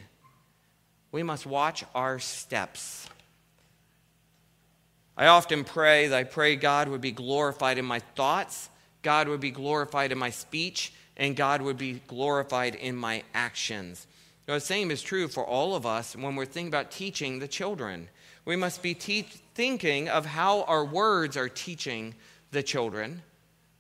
We 1.11 1.23
must 1.23 1.47
watch 1.47 1.83
our 1.95 2.19
steps. 2.19 3.07
I 5.17 5.27
often 5.27 5.63
pray 5.63 6.07
that 6.07 6.17
I 6.17 6.23
pray 6.23 6.55
God 6.55 6.87
would 6.87 7.01
be 7.01 7.11
glorified 7.11 7.77
in 7.77 7.85
my 7.85 7.99
thoughts, 7.99 8.69
God 9.01 9.27
would 9.27 9.41
be 9.41 9.51
glorified 9.51 10.11
in 10.11 10.17
my 10.17 10.29
speech, 10.29 10.93
and 11.17 11.35
God 11.35 11.61
would 11.61 11.77
be 11.77 12.01
glorified 12.07 12.75
in 12.75 12.95
my 12.95 13.23
actions. 13.33 14.05
Now, 14.49 14.55
the 14.55 14.61
same 14.61 14.89
is 14.89 15.03
true 15.03 15.27
for 15.27 15.45
all 15.45 15.75
of 15.75 15.85
us 15.85 16.15
when 16.15 16.35
we're 16.35 16.43
thinking 16.43 16.69
about 16.69 16.89
teaching 16.89 17.37
the 17.37 17.47
children. 17.47 18.09
We 18.45 18.55
must 18.55 18.81
be 18.81 18.95
te- 18.95 19.27
thinking 19.53 20.09
of 20.09 20.25
how 20.25 20.63
our 20.63 20.83
words 20.83 21.37
are 21.37 21.47
teaching 21.47 22.15
the 22.49 22.63
children 22.63 23.21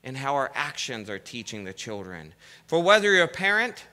and 0.03 0.15
how 0.15 0.35
our 0.35 0.51
actions 0.53 1.09
are 1.09 1.17
teaching 1.17 1.63
the 1.63 1.73
children. 1.73 2.35
For 2.67 2.79
whether 2.83 3.11
you're 3.11 3.23
a 3.23 3.27
parent, 3.27 3.83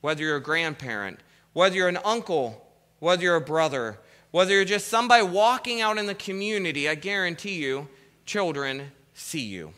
whether 0.00 0.24
you're 0.24 0.38
a 0.38 0.42
grandparent, 0.42 1.20
whether 1.52 1.76
you're 1.76 1.86
an 1.86 2.00
uncle, 2.04 2.66
whether 2.98 3.22
you're 3.22 3.36
a 3.36 3.40
brother, 3.40 4.00
whether 4.32 4.54
you're 4.54 4.64
just 4.64 4.88
somebody 4.88 5.22
walking 5.22 5.82
out 5.82 5.98
in 5.98 6.06
the 6.06 6.16
community, 6.16 6.88
I 6.88 6.96
guarantee 6.96 7.62
you, 7.62 7.86
children 8.26 8.90
see 9.14 9.44
you. 9.44 9.72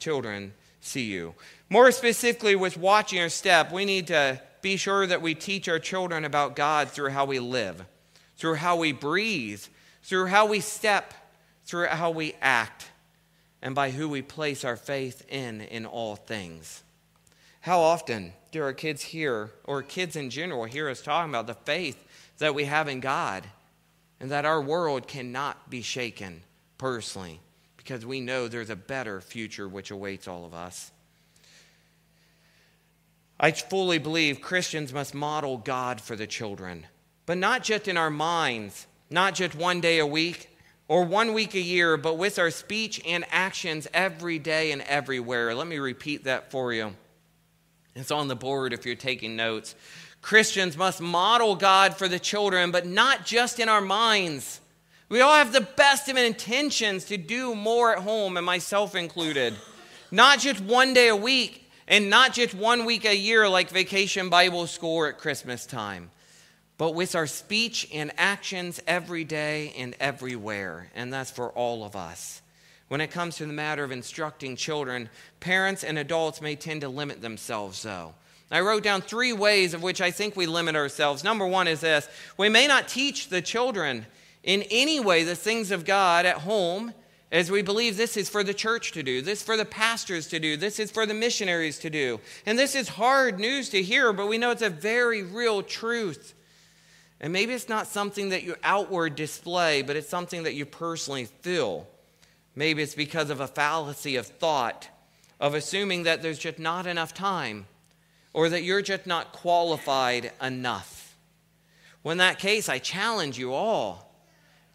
Children 0.00 0.54
see 0.80 1.04
you. 1.04 1.36
More 1.70 1.92
specifically, 1.92 2.56
with 2.56 2.76
watching 2.76 3.20
our 3.20 3.28
step, 3.28 3.70
we 3.70 3.84
need 3.84 4.08
to 4.08 4.42
be 4.60 4.76
sure 4.76 5.06
that 5.06 5.22
we 5.22 5.34
teach 5.34 5.68
our 5.68 5.78
children 5.78 6.24
about 6.24 6.56
God 6.56 6.90
through 6.90 7.10
how 7.10 7.24
we 7.24 7.38
live, 7.38 7.84
through 8.36 8.54
how 8.54 8.76
we 8.76 8.92
breathe, 8.92 9.62
through 10.02 10.26
how 10.26 10.46
we 10.46 10.60
step, 10.60 11.14
through 11.64 11.86
how 11.86 12.10
we 12.10 12.34
act, 12.40 12.90
and 13.60 13.74
by 13.74 13.90
who 13.90 14.08
we 14.08 14.22
place 14.22 14.64
our 14.64 14.76
faith 14.76 15.24
in 15.28 15.60
in 15.60 15.86
all 15.86 16.16
things. 16.16 16.82
How 17.60 17.80
often 17.80 18.32
do 18.50 18.62
our 18.62 18.72
kids 18.72 19.02
hear, 19.02 19.50
or 19.64 19.82
kids 19.82 20.16
in 20.16 20.30
general, 20.30 20.64
hear 20.64 20.88
us 20.88 21.02
talking 21.02 21.30
about 21.30 21.46
the 21.46 21.54
faith 21.54 22.04
that 22.38 22.54
we 22.54 22.64
have 22.64 22.88
in 22.88 23.00
God 23.00 23.44
and 24.20 24.30
that 24.30 24.44
our 24.44 24.60
world 24.62 25.06
cannot 25.06 25.68
be 25.68 25.82
shaken 25.82 26.42
personally 26.78 27.40
because 27.76 28.06
we 28.06 28.20
know 28.20 28.48
there's 28.48 28.70
a 28.70 28.76
better 28.76 29.20
future 29.20 29.68
which 29.68 29.90
awaits 29.90 30.28
all 30.28 30.44
of 30.44 30.54
us? 30.54 30.92
I 33.40 33.52
fully 33.52 33.98
believe 33.98 34.40
Christians 34.40 34.92
must 34.92 35.14
model 35.14 35.58
God 35.58 36.00
for 36.00 36.16
the 36.16 36.26
children, 36.26 36.86
but 37.24 37.38
not 37.38 37.62
just 37.62 37.86
in 37.86 37.96
our 37.96 38.10
minds, 38.10 38.86
not 39.10 39.34
just 39.34 39.54
one 39.54 39.80
day 39.80 39.98
a 40.00 40.06
week 40.06 40.50
or 40.88 41.04
one 41.04 41.34
week 41.34 41.54
a 41.54 41.60
year, 41.60 41.96
but 41.96 42.18
with 42.18 42.38
our 42.38 42.50
speech 42.50 43.00
and 43.06 43.24
actions 43.30 43.86
every 43.94 44.38
day 44.38 44.72
and 44.72 44.82
everywhere. 44.82 45.54
Let 45.54 45.68
me 45.68 45.78
repeat 45.78 46.24
that 46.24 46.50
for 46.50 46.72
you. 46.72 46.94
It's 47.94 48.10
on 48.10 48.28
the 48.28 48.36
board 48.36 48.72
if 48.72 48.84
you're 48.84 48.96
taking 48.96 49.36
notes. 49.36 49.74
Christians 50.20 50.76
must 50.76 51.00
model 51.00 51.54
God 51.54 51.96
for 51.96 52.08
the 52.08 52.18
children, 52.18 52.70
but 52.70 52.86
not 52.86 53.24
just 53.24 53.60
in 53.60 53.68
our 53.68 53.80
minds. 53.80 54.60
We 55.08 55.20
all 55.20 55.34
have 55.34 55.52
the 55.52 55.60
best 55.60 56.08
of 56.08 56.16
intentions 56.16 57.04
to 57.06 57.16
do 57.16 57.54
more 57.54 57.92
at 57.92 58.02
home, 58.02 58.36
and 58.36 58.44
myself 58.44 58.94
included. 58.94 59.54
Not 60.10 60.40
just 60.40 60.60
one 60.60 60.92
day 60.92 61.08
a 61.08 61.16
week, 61.16 61.67
and 61.88 62.10
not 62.10 62.34
just 62.34 62.54
one 62.54 62.84
week 62.84 63.06
a 63.06 63.16
year 63.16 63.48
like 63.48 63.70
vacation 63.70 64.28
Bible 64.28 64.66
school 64.66 65.06
at 65.06 65.18
Christmas 65.18 65.64
time, 65.64 66.10
but 66.76 66.94
with 66.94 67.16
our 67.16 67.26
speech 67.26 67.88
and 67.92 68.12
actions 68.18 68.80
every 68.86 69.24
day 69.24 69.74
and 69.76 69.96
everywhere. 69.98 70.90
And 70.94 71.12
that's 71.12 71.30
for 71.30 71.48
all 71.50 71.84
of 71.84 71.96
us. 71.96 72.42
When 72.88 73.00
it 73.00 73.10
comes 73.10 73.36
to 73.36 73.46
the 73.46 73.52
matter 73.52 73.82
of 73.84 73.90
instructing 73.90 74.54
children, 74.54 75.08
parents 75.40 75.82
and 75.82 75.98
adults 75.98 76.40
may 76.40 76.56
tend 76.56 76.82
to 76.82 76.88
limit 76.88 77.20
themselves, 77.20 77.82
though. 77.82 78.14
I 78.50 78.60
wrote 78.60 78.82
down 78.82 79.02
three 79.02 79.32
ways 79.32 79.74
of 79.74 79.82
which 79.82 80.00
I 80.00 80.10
think 80.10 80.36
we 80.36 80.46
limit 80.46 80.76
ourselves. 80.76 81.24
Number 81.24 81.46
one 81.46 81.68
is 81.68 81.80
this 81.80 82.08
we 82.36 82.48
may 82.48 82.66
not 82.66 82.88
teach 82.88 83.28
the 83.28 83.42
children 83.42 84.06
in 84.42 84.62
any 84.70 85.00
way 85.00 85.24
the 85.24 85.34
things 85.34 85.70
of 85.70 85.84
God 85.84 86.24
at 86.26 86.38
home 86.38 86.94
as 87.30 87.50
we 87.50 87.60
believe 87.60 87.96
this 87.96 88.16
is 88.16 88.28
for 88.28 88.42
the 88.42 88.54
church 88.54 88.92
to 88.92 89.02
do, 89.02 89.20
this 89.20 89.42
for 89.42 89.56
the 89.56 89.64
pastors 89.64 90.28
to 90.28 90.40
do, 90.40 90.56
this 90.56 90.78
is 90.78 90.90
for 90.90 91.04
the 91.04 91.14
missionaries 91.14 91.78
to 91.80 91.90
do. 91.90 92.20
And 92.46 92.58
this 92.58 92.74
is 92.74 92.88
hard 92.88 93.38
news 93.38 93.68
to 93.70 93.82
hear, 93.82 94.12
but 94.12 94.28
we 94.28 94.38
know 94.38 94.50
it's 94.50 94.62
a 94.62 94.70
very 94.70 95.22
real 95.22 95.62
truth. 95.62 96.34
And 97.20 97.32
maybe 97.32 97.52
it's 97.52 97.68
not 97.68 97.86
something 97.86 98.30
that 98.30 98.44
you 98.44 98.56
outward 98.62 99.14
display, 99.14 99.82
but 99.82 99.96
it's 99.96 100.08
something 100.08 100.44
that 100.44 100.54
you 100.54 100.64
personally 100.64 101.26
feel. 101.26 101.86
Maybe 102.54 102.82
it's 102.82 102.94
because 102.94 103.28
of 103.28 103.40
a 103.40 103.46
fallacy 103.46 104.16
of 104.16 104.26
thought, 104.26 104.88
of 105.38 105.54
assuming 105.54 106.04
that 106.04 106.22
there's 106.22 106.38
just 106.38 106.58
not 106.58 106.86
enough 106.86 107.12
time, 107.12 107.66
or 108.32 108.48
that 108.48 108.62
you're 108.62 108.82
just 108.82 109.06
not 109.06 109.32
qualified 109.32 110.32
enough. 110.40 111.16
Well, 112.02 112.12
in 112.12 112.18
that 112.18 112.38
case, 112.38 112.68
I 112.68 112.78
challenge 112.78 113.38
you 113.38 113.52
all 113.52 114.14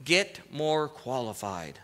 get 0.03 0.39
more 0.51 0.87
qualified. 0.87 1.79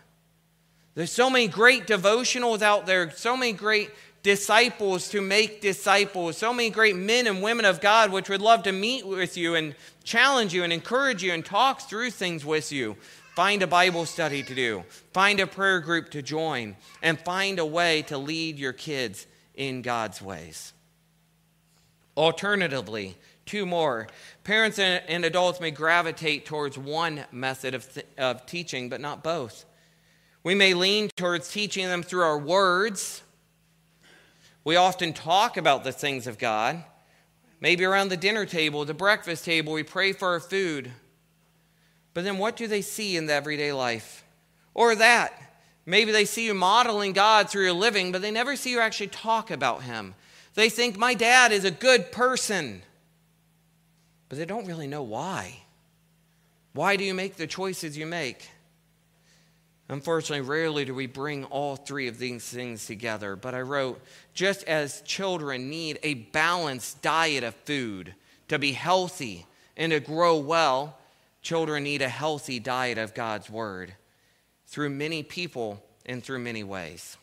There's 0.94 1.12
so 1.12 1.30
many 1.30 1.48
great 1.48 1.86
devotionals 1.86 2.62
out 2.62 2.86
there, 2.86 3.10
so 3.10 3.36
many 3.36 3.52
great 3.52 3.90
disciples 4.22 5.08
to 5.10 5.20
make 5.20 5.60
disciples, 5.60 6.36
so 6.36 6.52
many 6.52 6.70
great 6.70 6.96
men 6.96 7.26
and 7.26 7.42
women 7.42 7.64
of 7.64 7.80
God 7.80 8.12
which 8.12 8.28
would 8.28 8.42
love 8.42 8.64
to 8.64 8.72
meet 8.72 9.06
with 9.06 9.36
you 9.36 9.54
and 9.54 9.74
challenge 10.04 10.52
you 10.52 10.62
and 10.64 10.72
encourage 10.72 11.22
you 11.22 11.32
and 11.32 11.44
talk 11.44 11.80
through 11.82 12.10
things 12.10 12.44
with 12.44 12.70
you. 12.72 12.96
Find 13.36 13.62
a 13.62 13.66
Bible 13.66 14.04
study 14.04 14.42
to 14.42 14.54
do, 14.54 14.84
find 15.12 15.40
a 15.40 15.46
prayer 15.46 15.80
group 15.80 16.10
to 16.10 16.20
join, 16.20 16.76
and 17.00 17.18
find 17.18 17.58
a 17.58 17.64
way 17.64 18.02
to 18.02 18.18
lead 18.18 18.58
your 18.58 18.72
kids 18.72 19.26
in 19.54 19.82
God's 19.82 20.20
ways. 20.20 20.72
Alternatively, 22.16 23.16
two 23.46 23.64
more. 23.64 24.08
Parents 24.44 24.78
and 24.78 25.24
adults 25.24 25.60
may 25.60 25.70
gravitate 25.70 26.44
towards 26.44 26.76
one 26.76 27.24
method 27.32 27.74
of, 27.74 27.94
th- 27.94 28.06
of 28.18 28.44
teaching, 28.44 28.88
but 28.88 29.00
not 29.00 29.22
both. 29.22 29.64
We 30.42 30.54
may 30.54 30.74
lean 30.74 31.10
towards 31.16 31.50
teaching 31.50 31.86
them 31.86 32.02
through 32.02 32.22
our 32.22 32.38
words. 32.38 33.22
We 34.64 34.76
often 34.76 35.12
talk 35.12 35.56
about 35.56 35.84
the 35.84 35.92
things 35.92 36.26
of 36.26 36.38
God. 36.38 36.82
Maybe 37.60 37.84
around 37.84 38.08
the 38.08 38.16
dinner 38.16 38.46
table, 38.46 38.84
the 38.84 38.94
breakfast 38.94 39.44
table, 39.44 39.72
we 39.72 39.82
pray 39.82 40.12
for 40.12 40.28
our 40.28 40.40
food. 40.40 40.90
But 42.14 42.24
then 42.24 42.38
what 42.38 42.56
do 42.56 42.66
they 42.66 42.82
see 42.82 43.16
in 43.16 43.26
the 43.26 43.34
everyday 43.34 43.72
life? 43.72 44.24
Or 44.72 44.94
that. 44.94 45.32
Maybe 45.84 46.12
they 46.12 46.24
see 46.24 46.46
you 46.46 46.54
modeling 46.54 47.12
God 47.12 47.50
through 47.50 47.64
your 47.64 47.72
living, 47.72 48.12
but 48.12 48.22
they 48.22 48.30
never 48.30 48.56
see 48.56 48.70
you 48.70 48.80
actually 48.80 49.08
talk 49.08 49.50
about 49.50 49.82
Him. 49.82 50.14
They 50.54 50.68
think, 50.68 50.96
my 50.96 51.14
dad 51.14 51.52
is 51.52 51.64
a 51.64 51.70
good 51.70 52.12
person. 52.12 52.82
But 54.28 54.38
they 54.38 54.44
don't 54.44 54.66
really 54.66 54.86
know 54.86 55.02
why. 55.02 55.62
Why 56.72 56.96
do 56.96 57.04
you 57.04 57.14
make 57.14 57.36
the 57.36 57.46
choices 57.46 57.98
you 57.98 58.06
make? 58.06 58.48
Unfortunately, 59.90 60.46
rarely 60.46 60.84
do 60.84 60.94
we 60.94 61.08
bring 61.08 61.44
all 61.46 61.74
three 61.74 62.06
of 62.06 62.16
these 62.16 62.44
things 62.44 62.86
together. 62.86 63.34
But 63.34 63.56
I 63.56 63.60
wrote 63.60 64.00
just 64.34 64.62
as 64.64 65.02
children 65.02 65.68
need 65.68 65.98
a 66.04 66.14
balanced 66.14 67.02
diet 67.02 67.42
of 67.42 67.56
food 67.64 68.14
to 68.46 68.60
be 68.60 68.70
healthy 68.70 69.46
and 69.76 69.90
to 69.90 69.98
grow 69.98 70.38
well, 70.38 70.96
children 71.42 71.82
need 71.82 72.02
a 72.02 72.08
healthy 72.08 72.60
diet 72.60 72.98
of 72.98 73.14
God's 73.14 73.50
Word 73.50 73.94
through 74.68 74.90
many 74.90 75.24
people 75.24 75.82
and 76.06 76.22
through 76.22 76.38
many 76.38 76.62
ways. 76.62 77.16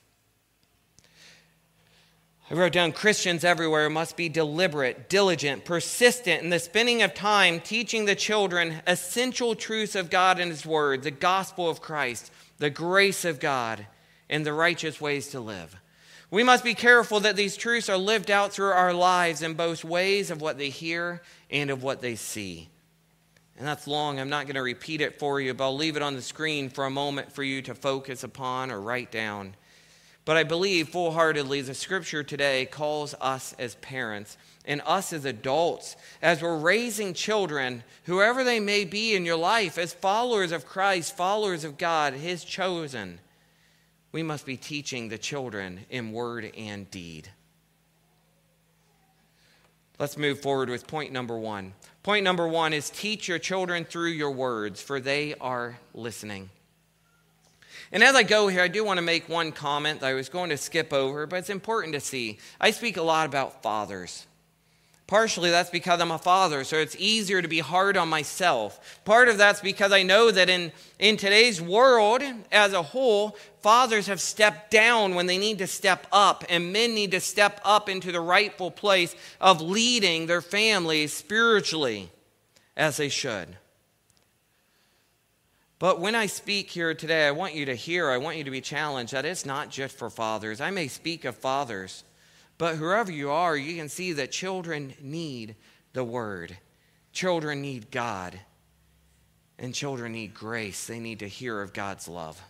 I 2.52 2.54
wrote 2.54 2.74
down 2.74 2.92
Christians 2.92 3.46
everywhere 3.46 3.90
must 3.90 4.18
be 4.18 4.28
deliberate, 4.28 5.10
diligent, 5.10 5.64
persistent 5.64 6.44
in 6.44 6.50
the 6.50 6.60
spending 6.60 7.02
of 7.02 7.14
time 7.14 7.62
teaching 7.62 8.04
the 8.04 8.16
children 8.16 8.82
essential 8.86 9.56
truths 9.56 9.96
of 9.96 10.10
God 10.10 10.38
and 10.40 10.52
His 10.52 10.66
Word, 10.66 11.04
the 11.04 11.12
gospel 11.12 11.70
of 11.70 11.82
Christ 11.82 12.30
the 12.58 12.70
grace 12.70 13.26
of 13.26 13.40
God, 13.40 13.86
and 14.30 14.46
the 14.46 14.54
righteous 14.54 15.00
ways 15.00 15.28
to 15.30 15.40
live. 15.40 15.76
We 16.30 16.44
must 16.44 16.64
be 16.64 16.74
careful 16.74 17.22
that 17.22 17.38
these 17.38 17.56
truths 17.56 17.88
are 17.88 17.98
lived 17.98 18.30
out 18.30 18.52
through 18.52 18.72
our 18.72 18.94
lives 18.94 19.42
in 19.42 19.54
both 19.54 19.86
ways 19.86 20.30
of 20.30 20.42
what 20.42 20.58
they 20.58 20.70
hear 20.70 21.22
and 21.50 21.70
of 21.70 21.84
what 21.84 22.02
they 22.02 22.16
see. 22.16 22.68
And 23.58 23.66
that's 23.66 23.88
long. 23.88 24.20
I'm 24.20 24.30
not 24.30 24.46
going 24.46 24.56
to 24.56 24.62
repeat 24.62 25.02
it 25.02 25.20
for 25.20 25.40
you, 25.40 25.54
but 25.54 25.64
I'll 25.64 25.76
leave 25.76 25.96
it 25.96 26.04
on 26.04 26.16
the 26.16 26.22
screen 26.22 26.70
for 26.70 26.86
a 26.86 26.90
moment 26.90 27.32
for 27.32 27.44
you 27.44 27.62
to 27.64 27.74
focus 27.74 28.24
upon 28.24 28.72
or 28.72 28.82
write 28.82 29.12
down. 29.12 29.56
But 30.28 30.36
I 30.36 30.44
believe 30.44 30.90
full 30.90 31.12
heartedly 31.12 31.62
the 31.62 31.74
scripture 31.74 32.22
today 32.22 32.66
calls 32.66 33.16
us 33.22 33.56
as 33.58 33.76
parents 33.76 34.38
and 34.66 34.82
us 34.86 35.14
as 35.14 35.24
adults, 35.24 35.96
as 36.22 36.42
we're 36.42 36.58
raising 36.58 37.14
children, 37.14 37.82
whoever 38.04 38.44
they 38.44 38.60
may 38.60 38.84
be 38.84 39.16
in 39.16 39.24
your 39.24 39.38
life, 39.38 39.78
as 39.78 39.94
followers 39.94 40.52
of 40.52 40.66
Christ, 40.66 41.16
followers 41.16 41.64
of 41.64 41.78
God, 41.78 42.12
His 42.12 42.44
chosen, 42.44 43.20
we 44.12 44.22
must 44.22 44.46
be 44.46 44.58
teaching 44.58 45.08
the 45.08 45.18
children 45.18 45.86
in 45.90 46.12
word 46.12 46.52
and 46.58 46.92
deed. 46.92 47.30
Let's 49.98 50.18
move 50.18 50.42
forward 50.42 50.70
with 50.70 50.88
point 50.88 51.14
number 51.14 51.38
one. 51.38 51.72
Point 52.04 52.26
number 52.26 52.50
one 52.50 52.74
is 52.74 52.90
teach 52.90 53.30
your 53.30 53.40
children 53.40 53.86
through 53.86 54.10
your 54.10 54.32
words, 54.32 54.82
for 54.82 55.00
they 55.00 55.36
are 55.36 55.80
listening. 55.94 56.50
And 57.92 58.04
as 58.04 58.16
I 58.16 58.24
go 58.24 58.48
here, 58.48 58.62
I 58.62 58.68
do 58.68 58.84
want 58.84 58.98
to 58.98 59.04
make 59.04 59.30
one 59.30 59.52
comment 59.52 60.02
that 60.02 60.08
I 60.08 60.14
was 60.14 60.30
going 60.30 60.50
to 60.50 60.58
skip 60.58 60.92
over, 60.92 61.26
but 61.26 61.38
it's 61.38 61.50
important 61.50 61.94
to 61.94 62.00
see. 62.00 62.40
I 62.60 62.72
speak 62.72 62.98
a 62.98 63.02
lot 63.02 63.28
about 63.28 63.64
fathers. 63.64 64.28
Partially 65.08 65.50
that's 65.50 65.70
because 65.70 66.02
I'm 66.02 66.12
a 66.12 66.18
father, 66.18 66.66
so 66.66 66.76
it's 66.76 66.96
easier 67.00 67.42
to 67.42 67.48
be 67.48 67.60
hard 67.60 67.96
on 67.96 68.10
myself. 68.10 69.00
Part 69.06 69.30
of 69.30 69.38
that's 69.38 69.62
because 69.62 69.94
I 69.94 70.04
know 70.04 70.32
that 70.32 70.50
in, 70.50 70.74
in 71.00 71.16
today's 71.16 71.62
world 71.62 72.22
as 72.52 72.74
a 72.74 72.84
whole, 72.84 73.38
fathers 73.62 74.08
have 74.08 74.20
stepped 74.20 74.70
down 74.70 75.16
when 75.16 75.26
they 75.26 75.38
need 75.38 75.60
to 75.60 75.68
step 75.68 76.08
up, 76.12 76.44
and 76.50 76.74
men 76.74 76.94
need 76.94 77.12
to 77.12 77.22
step 77.22 77.62
up 77.64 77.88
into 77.88 78.12
the 78.12 78.20
rightful 78.20 78.70
place 78.70 79.16
of 79.40 79.62
leading 79.62 80.26
their 80.26 80.42
families 80.42 81.14
spiritually 81.14 82.12
as 82.76 82.98
they 82.98 83.08
should. 83.08 83.56
But 85.80 86.00
when 86.00 86.16
I 86.16 86.26
speak 86.26 86.72
here 86.72 86.94
today, 86.96 87.28
I 87.28 87.32
want 87.32 87.54
you 87.54 87.66
to 87.66 87.76
hear, 87.76 88.10
I 88.10 88.18
want 88.18 88.38
you 88.38 88.44
to 88.44 88.52
be 88.52 88.62
challenged 88.62 89.14
that 89.14 89.26
it's 89.26 89.46
not 89.46 89.70
just 89.70 89.96
for 89.96 90.10
fathers. 90.10 90.60
I 90.60 90.72
may 90.72 90.88
speak 90.88 91.24
of 91.24 91.36
fathers. 91.36 92.04
But 92.58 92.76
whoever 92.76 93.12
you 93.12 93.30
are, 93.30 93.56
you 93.56 93.76
can 93.76 93.90
see 93.90 94.14
that 94.14 94.32
children 94.32 94.94
need 95.00 95.56
the 95.94 96.04
Word. 96.04 96.58
Children 97.14 97.62
need 97.62 97.92
God. 97.92 98.40
And 99.60 99.74
children 99.74 100.14
need 100.14 100.34
grace. 100.34 100.88
They 100.88 101.00
need 101.00 101.20
to 101.20 101.28
hear 101.28 101.62
of 101.62 101.74
God's 101.74 102.08
love. 102.08 102.42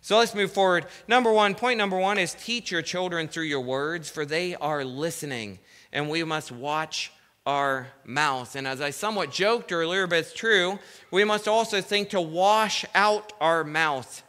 So 0.00 0.18
let's 0.18 0.34
move 0.34 0.52
forward. 0.52 0.86
Number 1.08 1.32
one, 1.32 1.54
point 1.54 1.78
number 1.78 1.98
one 1.98 2.18
is 2.18 2.34
teach 2.34 2.70
your 2.70 2.82
children 2.82 3.26
through 3.26 3.44
your 3.44 3.62
words, 3.62 4.10
for 4.10 4.24
they 4.24 4.54
are 4.54 4.84
listening, 4.84 5.58
and 5.92 6.10
we 6.10 6.22
must 6.22 6.52
watch 6.52 7.10
our 7.46 7.88
mouth. 8.04 8.56
And 8.56 8.66
as 8.66 8.80
I 8.80 8.90
somewhat 8.90 9.30
joked 9.30 9.72
earlier, 9.72 10.06
but 10.06 10.18
it's 10.18 10.32
true, 10.32 10.78
we 11.10 11.24
must 11.24 11.46
also 11.46 11.80
think 11.80 12.10
to 12.10 12.20
wash 12.20 12.84
out 12.94 13.32
our 13.40 13.64
mouth. 13.64 14.22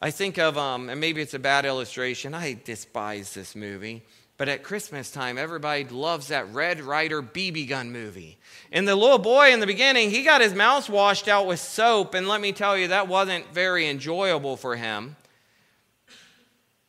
I 0.00 0.10
think 0.10 0.38
of, 0.38 0.58
um, 0.58 0.88
and 0.88 1.00
maybe 1.00 1.22
it's 1.22 1.34
a 1.34 1.38
bad 1.38 1.64
illustration, 1.64 2.34
I 2.34 2.58
despise 2.64 3.34
this 3.34 3.54
movie, 3.54 4.02
but 4.36 4.48
at 4.48 4.64
Christmas 4.64 5.12
time, 5.12 5.38
everybody 5.38 5.84
loves 5.84 6.28
that 6.28 6.52
Red 6.52 6.80
Ryder 6.80 7.22
BB 7.22 7.68
gun 7.68 7.92
movie. 7.92 8.38
And 8.72 8.88
the 8.88 8.96
little 8.96 9.18
boy 9.18 9.52
in 9.52 9.60
the 9.60 9.66
beginning, 9.66 10.10
he 10.10 10.24
got 10.24 10.40
his 10.40 10.54
mouth 10.54 10.90
washed 10.90 11.28
out 11.28 11.46
with 11.46 11.60
soap, 11.60 12.14
and 12.14 12.26
let 12.26 12.40
me 12.40 12.50
tell 12.50 12.76
you, 12.76 12.88
that 12.88 13.06
wasn't 13.06 13.54
very 13.54 13.88
enjoyable 13.88 14.56
for 14.56 14.74
him. 14.74 15.14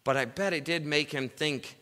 But 0.03 0.17
I 0.17 0.25
bet 0.25 0.53
it 0.53 0.65
did 0.65 0.85
make 0.85 1.11
him 1.11 1.29
think, 1.29 1.77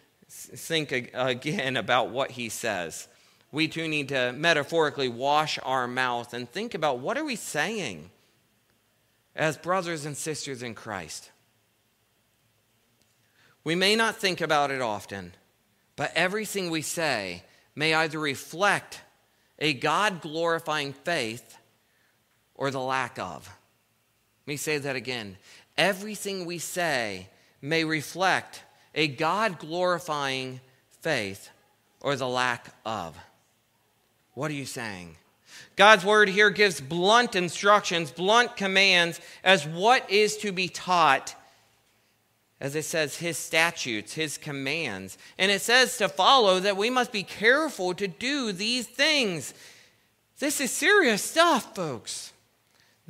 think 0.55 0.91
again 1.13 1.77
about 1.77 2.09
what 2.09 2.31
he 2.31 2.49
says. 2.49 3.07
We 3.51 3.67
too 3.67 3.87
need 3.87 4.09
to 4.09 4.33
metaphorically 4.33 5.09
wash 5.09 5.59
our 5.63 5.87
mouth 5.87 6.33
and 6.33 6.49
think 6.49 6.73
about 6.73 6.99
what 6.99 7.17
are 7.17 7.25
we 7.25 7.35
saying? 7.35 8.11
as 9.35 9.57
brothers 9.57 10.05
and 10.05 10.15
sisters 10.15 10.63
in 10.63 10.75
Christ. 10.75 11.31
We 13.63 13.75
may 13.75 13.95
not 13.95 14.17
think 14.17 14.41
about 14.41 14.71
it 14.71 14.81
often, 14.81 15.33
but 15.95 16.11
everything 16.15 16.69
we 16.69 16.81
say 16.81 17.43
may 17.75 17.93
either 17.93 18.19
reflect 18.19 19.01
a 19.59 19.73
God 19.73 20.21
glorifying 20.21 20.93
faith 20.93 21.57
or 22.55 22.71
the 22.71 22.79
lack 22.79 23.19
of. 23.19 23.47
Let 24.45 24.53
me 24.53 24.57
say 24.57 24.79
that 24.79 24.95
again. 24.95 25.37
Everything 25.77 26.45
we 26.45 26.57
say 26.57 27.29
may 27.61 27.83
reflect 27.83 28.63
a 28.93 29.07
God 29.07 29.59
glorifying 29.59 30.59
faith 31.01 31.49
or 32.01 32.15
the 32.15 32.27
lack 32.27 32.73
of. 32.85 33.17
What 34.33 34.51
are 34.51 34.55
you 34.55 34.65
saying? 34.65 35.17
God's 35.75 36.05
word 36.05 36.29
here 36.29 36.49
gives 36.49 36.81
blunt 36.81 37.35
instructions, 37.35 38.11
blunt 38.11 38.55
commands 38.57 39.19
as 39.43 39.65
what 39.65 40.09
is 40.09 40.37
to 40.37 40.51
be 40.51 40.67
taught. 40.67 41.35
As 42.59 42.75
it 42.75 42.83
says, 42.83 43.17
his 43.17 43.37
statutes, 43.37 44.13
his 44.13 44.37
commands. 44.37 45.17
And 45.39 45.51
it 45.51 45.61
says 45.61 45.97
to 45.97 46.07
follow 46.07 46.59
that 46.59 46.77
we 46.77 46.91
must 46.91 47.11
be 47.11 47.23
careful 47.23 47.93
to 47.95 48.07
do 48.07 48.51
these 48.51 48.85
things. 48.85 49.53
This 50.37 50.61
is 50.61 50.71
serious 50.71 51.23
stuff, 51.23 51.75
folks. 51.75 52.33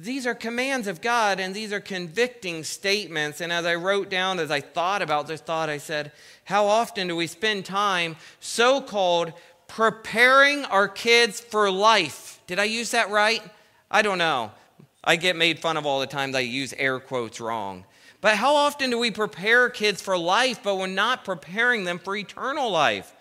These 0.03 0.25
are 0.25 0.33
commands 0.33 0.87
of 0.87 0.99
God 0.99 1.39
and 1.39 1.53
these 1.53 1.71
are 1.71 1.79
convicting 1.79 2.63
statements. 2.63 3.39
And 3.39 3.51
as 3.51 3.67
I 3.67 3.75
wrote 3.75 4.09
down, 4.09 4.39
as 4.39 4.49
I 4.49 4.59
thought 4.59 5.03
about 5.03 5.27
this 5.27 5.41
thought, 5.41 5.69
I 5.69 5.77
said, 5.77 6.11
How 6.43 6.65
often 6.65 7.07
do 7.07 7.15
we 7.15 7.27
spend 7.27 7.65
time 7.65 8.15
so 8.39 8.81
called 8.81 9.31
preparing 9.67 10.65
our 10.65 10.87
kids 10.87 11.39
for 11.39 11.69
life? 11.69 12.41
Did 12.47 12.57
I 12.57 12.63
use 12.63 12.89
that 12.91 13.11
right? 13.11 13.43
I 13.91 14.01
don't 14.01 14.17
know. 14.17 14.51
I 15.03 15.17
get 15.17 15.35
made 15.35 15.59
fun 15.59 15.77
of 15.77 15.85
all 15.85 15.99
the 15.99 16.07
time 16.07 16.31
that 16.31 16.39
I 16.39 16.41
use 16.41 16.73
air 16.79 16.99
quotes 16.99 17.39
wrong. 17.39 17.85
But 18.21 18.37
how 18.37 18.55
often 18.55 18.89
do 18.89 18.97
we 18.97 19.11
prepare 19.11 19.69
kids 19.69 20.01
for 20.01 20.17
life, 20.17 20.61
but 20.63 20.77
we're 20.77 20.87
not 20.87 21.25
preparing 21.25 21.83
them 21.83 21.99
for 21.99 22.15
eternal 22.15 22.71
life? 22.71 23.13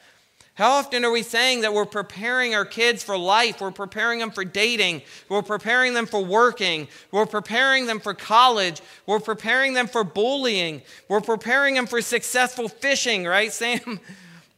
How 0.60 0.72
often 0.72 1.04
are 1.04 1.10
we 1.10 1.22
saying 1.22 1.62
that 1.62 1.72
we're 1.72 1.86
preparing 1.86 2.54
our 2.54 2.64
kids 2.64 3.02
for 3.02 3.16
life? 3.16 3.60
We're 3.60 3.70
preparing 3.70 4.18
them 4.18 4.30
for 4.30 4.44
dating. 4.44 5.02
We're 5.28 5.42
preparing 5.42 5.94
them 5.94 6.06
for 6.06 6.22
working. 6.22 6.86
We're 7.10 7.26
preparing 7.26 7.86
them 7.86 7.98
for 7.98 8.14
college. 8.14 8.80
We're 9.06 9.20
preparing 9.20 9.74
them 9.74 9.88
for 9.88 10.04
bullying. 10.04 10.82
We're 11.08 11.22
preparing 11.22 11.74
them 11.74 11.86
for 11.86 12.00
successful 12.02 12.68
fishing, 12.68 13.24
right, 13.24 13.52
Sam? 13.52 14.00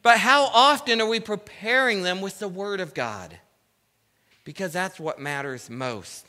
But 0.03 0.19
how 0.19 0.47
often 0.47 1.01
are 1.01 1.07
we 1.07 1.21
preparing 1.21 2.03
them 2.03 2.21
with 2.21 2.41
the 2.41 2.49
Word 2.49 2.81
of 2.81 2.93
God? 2.93 3.39
because 4.45 4.73
that's 4.73 4.99
what 4.99 5.19
matters 5.19 5.71
most. 5.71 6.27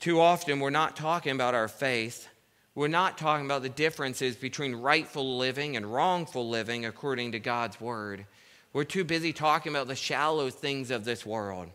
Too 0.00 0.20
often, 0.20 0.60
we're 0.60 0.70
not 0.70 0.96
talking 0.96 1.32
about 1.32 1.54
our 1.54 1.68
faith. 1.68 2.28
We're 2.76 2.88
not 2.88 3.16
talking 3.16 3.46
about 3.46 3.62
the 3.62 3.70
differences 3.70 4.36
between 4.36 4.76
rightful 4.76 5.38
living 5.38 5.78
and 5.78 5.86
wrongful 5.86 6.46
living 6.46 6.84
according 6.84 7.32
to 7.32 7.38
God's 7.38 7.80
word. 7.80 8.26
We're 8.74 8.84
too 8.84 9.02
busy 9.02 9.32
talking 9.32 9.72
about 9.72 9.88
the 9.88 9.96
shallow 9.96 10.50
things 10.50 10.90
of 10.90 11.06
this 11.06 11.24
world. 11.24 11.70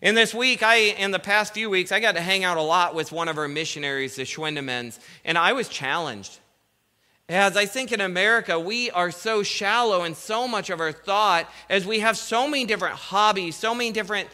In 0.00 0.14
this 0.14 0.32
week, 0.32 0.62
I 0.62 0.76
in 0.76 1.10
the 1.10 1.18
past 1.18 1.52
few 1.52 1.68
weeks, 1.68 1.90
I 1.90 1.98
got 1.98 2.14
to 2.14 2.20
hang 2.20 2.44
out 2.44 2.58
a 2.58 2.62
lot 2.62 2.94
with 2.94 3.10
one 3.10 3.26
of 3.26 3.38
our 3.38 3.48
missionaries, 3.48 4.14
the 4.14 4.22
Schwindemans, 4.22 5.00
and 5.24 5.36
I 5.36 5.52
was 5.52 5.68
challenged. 5.68 6.38
As 7.28 7.56
I 7.56 7.66
think 7.66 7.90
in 7.90 8.00
America, 8.00 8.58
we 8.58 8.88
are 8.92 9.10
so 9.10 9.42
shallow 9.42 10.04
in 10.04 10.14
so 10.14 10.46
much 10.46 10.70
of 10.70 10.78
our 10.78 10.92
thought 10.92 11.50
as 11.68 11.84
we 11.84 11.98
have 11.98 12.16
so 12.16 12.46
many 12.46 12.66
different 12.66 12.94
hobbies, 12.94 13.56
so 13.56 13.74
many 13.74 13.90
different 13.90 14.28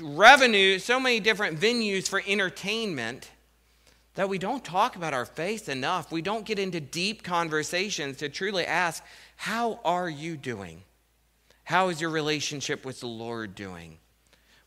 revenue, 0.00 0.78
so 0.78 0.98
many 0.98 1.20
different 1.20 1.60
venues 1.60 2.08
for 2.08 2.22
entertainment 2.26 3.30
that 4.20 4.28
we 4.28 4.36
don't 4.36 4.62
talk 4.62 4.96
about 4.96 5.14
our 5.14 5.24
faith 5.24 5.70
enough. 5.70 6.12
We 6.12 6.20
don't 6.20 6.44
get 6.44 6.58
into 6.58 6.78
deep 6.78 7.22
conversations 7.22 8.18
to 8.18 8.28
truly 8.28 8.66
ask, 8.66 9.02
How 9.34 9.80
are 9.82 10.10
you 10.10 10.36
doing? 10.36 10.82
How 11.64 11.88
is 11.88 12.02
your 12.02 12.10
relationship 12.10 12.84
with 12.84 13.00
the 13.00 13.06
Lord 13.06 13.54
doing? 13.54 13.96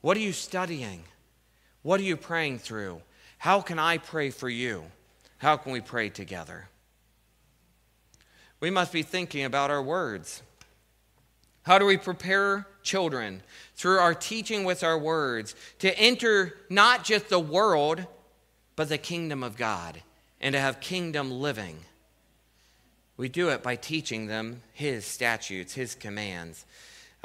What 0.02 0.18
are 0.18 0.22
you 0.22 0.34
studying? 0.34 1.04
What 1.84 2.00
are 2.00 2.04
you 2.04 2.18
praying 2.18 2.60
through? 2.60 3.04
How 3.38 3.62
can 3.62 3.78
I 3.78 4.00
pray 4.00 4.32
for 4.32 4.50
you? 4.50 4.86
How 5.38 5.56
can 5.58 5.72
we 5.72 5.82
pray 5.82 6.10
together? 6.10 6.68
we 8.60 8.72
must 8.72 8.92
be 8.92 9.04
thinking 9.04 9.44
about 9.44 9.70
our 9.70 9.84
words. 9.84 10.42
How 11.62 11.78
do 11.78 11.86
we 11.86 11.98
prepare 11.98 12.66
children 12.82 13.44
through 13.76 14.00
our 14.00 14.16
teaching 14.16 14.64
with 14.64 14.84
our 14.84 14.98
words 14.98 15.54
to 15.78 15.96
enter 16.00 16.56
not 16.72 17.04
just 17.04 17.30
the 17.30 17.40
world, 17.40 18.08
but 18.76 18.90
the 18.90 18.98
kingdom 18.98 19.44
of 19.44 19.58
God 19.58 20.02
and 20.42 20.54
to 20.54 20.60
have 20.60 20.80
kingdom 20.80 21.32
living? 21.32 21.80
We 23.18 23.30
do 23.30 23.50
it 23.50 23.62
by 23.62 23.76
teaching 23.76 24.28
them 24.28 24.62
His 24.74 25.06
statutes, 25.06 25.74
His 25.74 25.96
commands. 25.96 26.66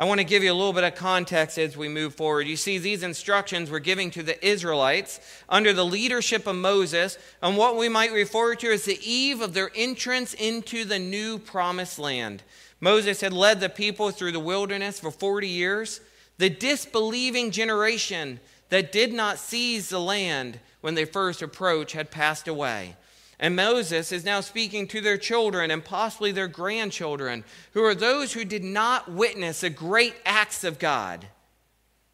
I 0.01 0.05
want 0.05 0.21
to 0.21 0.25
give 0.25 0.45
you 0.45 0.53
a 0.53 0.55
little 0.55 0.73
bit 0.73 0.85
of 0.85 0.95
context 0.95 1.59
as 1.59 1.77
we 1.77 1.89
move 1.89 2.15
forward. 2.15 2.47
You 2.47 2.55
see, 2.55 2.79
these 2.79 3.03
instructions 3.03 3.69
were 3.69 3.81
giving 3.81 4.13
to 4.13 4.23
the 4.23 4.47
Israelites 4.47 5.19
under 5.49 5.73
the 5.73 5.85
leadership 5.85 6.47
of 6.47 6.55
Moses 6.55 7.19
on 7.43 7.57
what 7.57 7.77
we 7.77 7.89
might 7.89 8.13
refer 8.13 8.55
to 8.55 8.73
as 8.73 8.85
the 8.85 9.01
eve 9.03 9.41
of 9.41 9.55
their 9.55 9.73
entrance 9.75 10.35
into 10.35 10.85
the 10.85 11.01
new 11.01 11.37
promised 11.37 11.99
land. 11.99 12.45
Moses 12.81 13.21
had 13.21 13.33
led 13.33 13.59
the 13.59 13.69
people 13.69 14.13
through 14.13 14.31
the 14.31 14.39
wilderness 14.39 15.01
for 15.01 15.11
40 15.11 15.49
years. 15.49 16.01
The 16.37 16.49
disbelieving 16.49 17.51
generation 17.51 18.39
that 18.71 18.93
did 18.93 19.13
not 19.13 19.39
seize 19.39 19.89
the 19.89 20.01
land 20.01 20.61
when 20.81 20.95
they 20.95 21.05
first 21.05 21.43
approached 21.43 21.95
had 21.95 22.11
passed 22.11 22.49
away. 22.49 22.97
And 23.41 23.55
Moses 23.55 24.11
is 24.11 24.25
now 24.25 24.41
speaking 24.41 24.89
to 24.89 25.01
their 25.01 25.17
children 25.17 25.71
and 25.71 25.85
possibly 25.85 26.33
their 26.33 26.49
grandchildren, 26.49 27.45
who 27.73 27.85
are 27.85 27.95
those 27.95 28.33
who 28.33 28.45
did 28.45 28.65
not 28.65 29.11
witness 29.11 29.61
the 29.61 29.71
great 29.71 30.17
acts 30.27 30.65
of 30.65 30.79
God, 30.79 31.27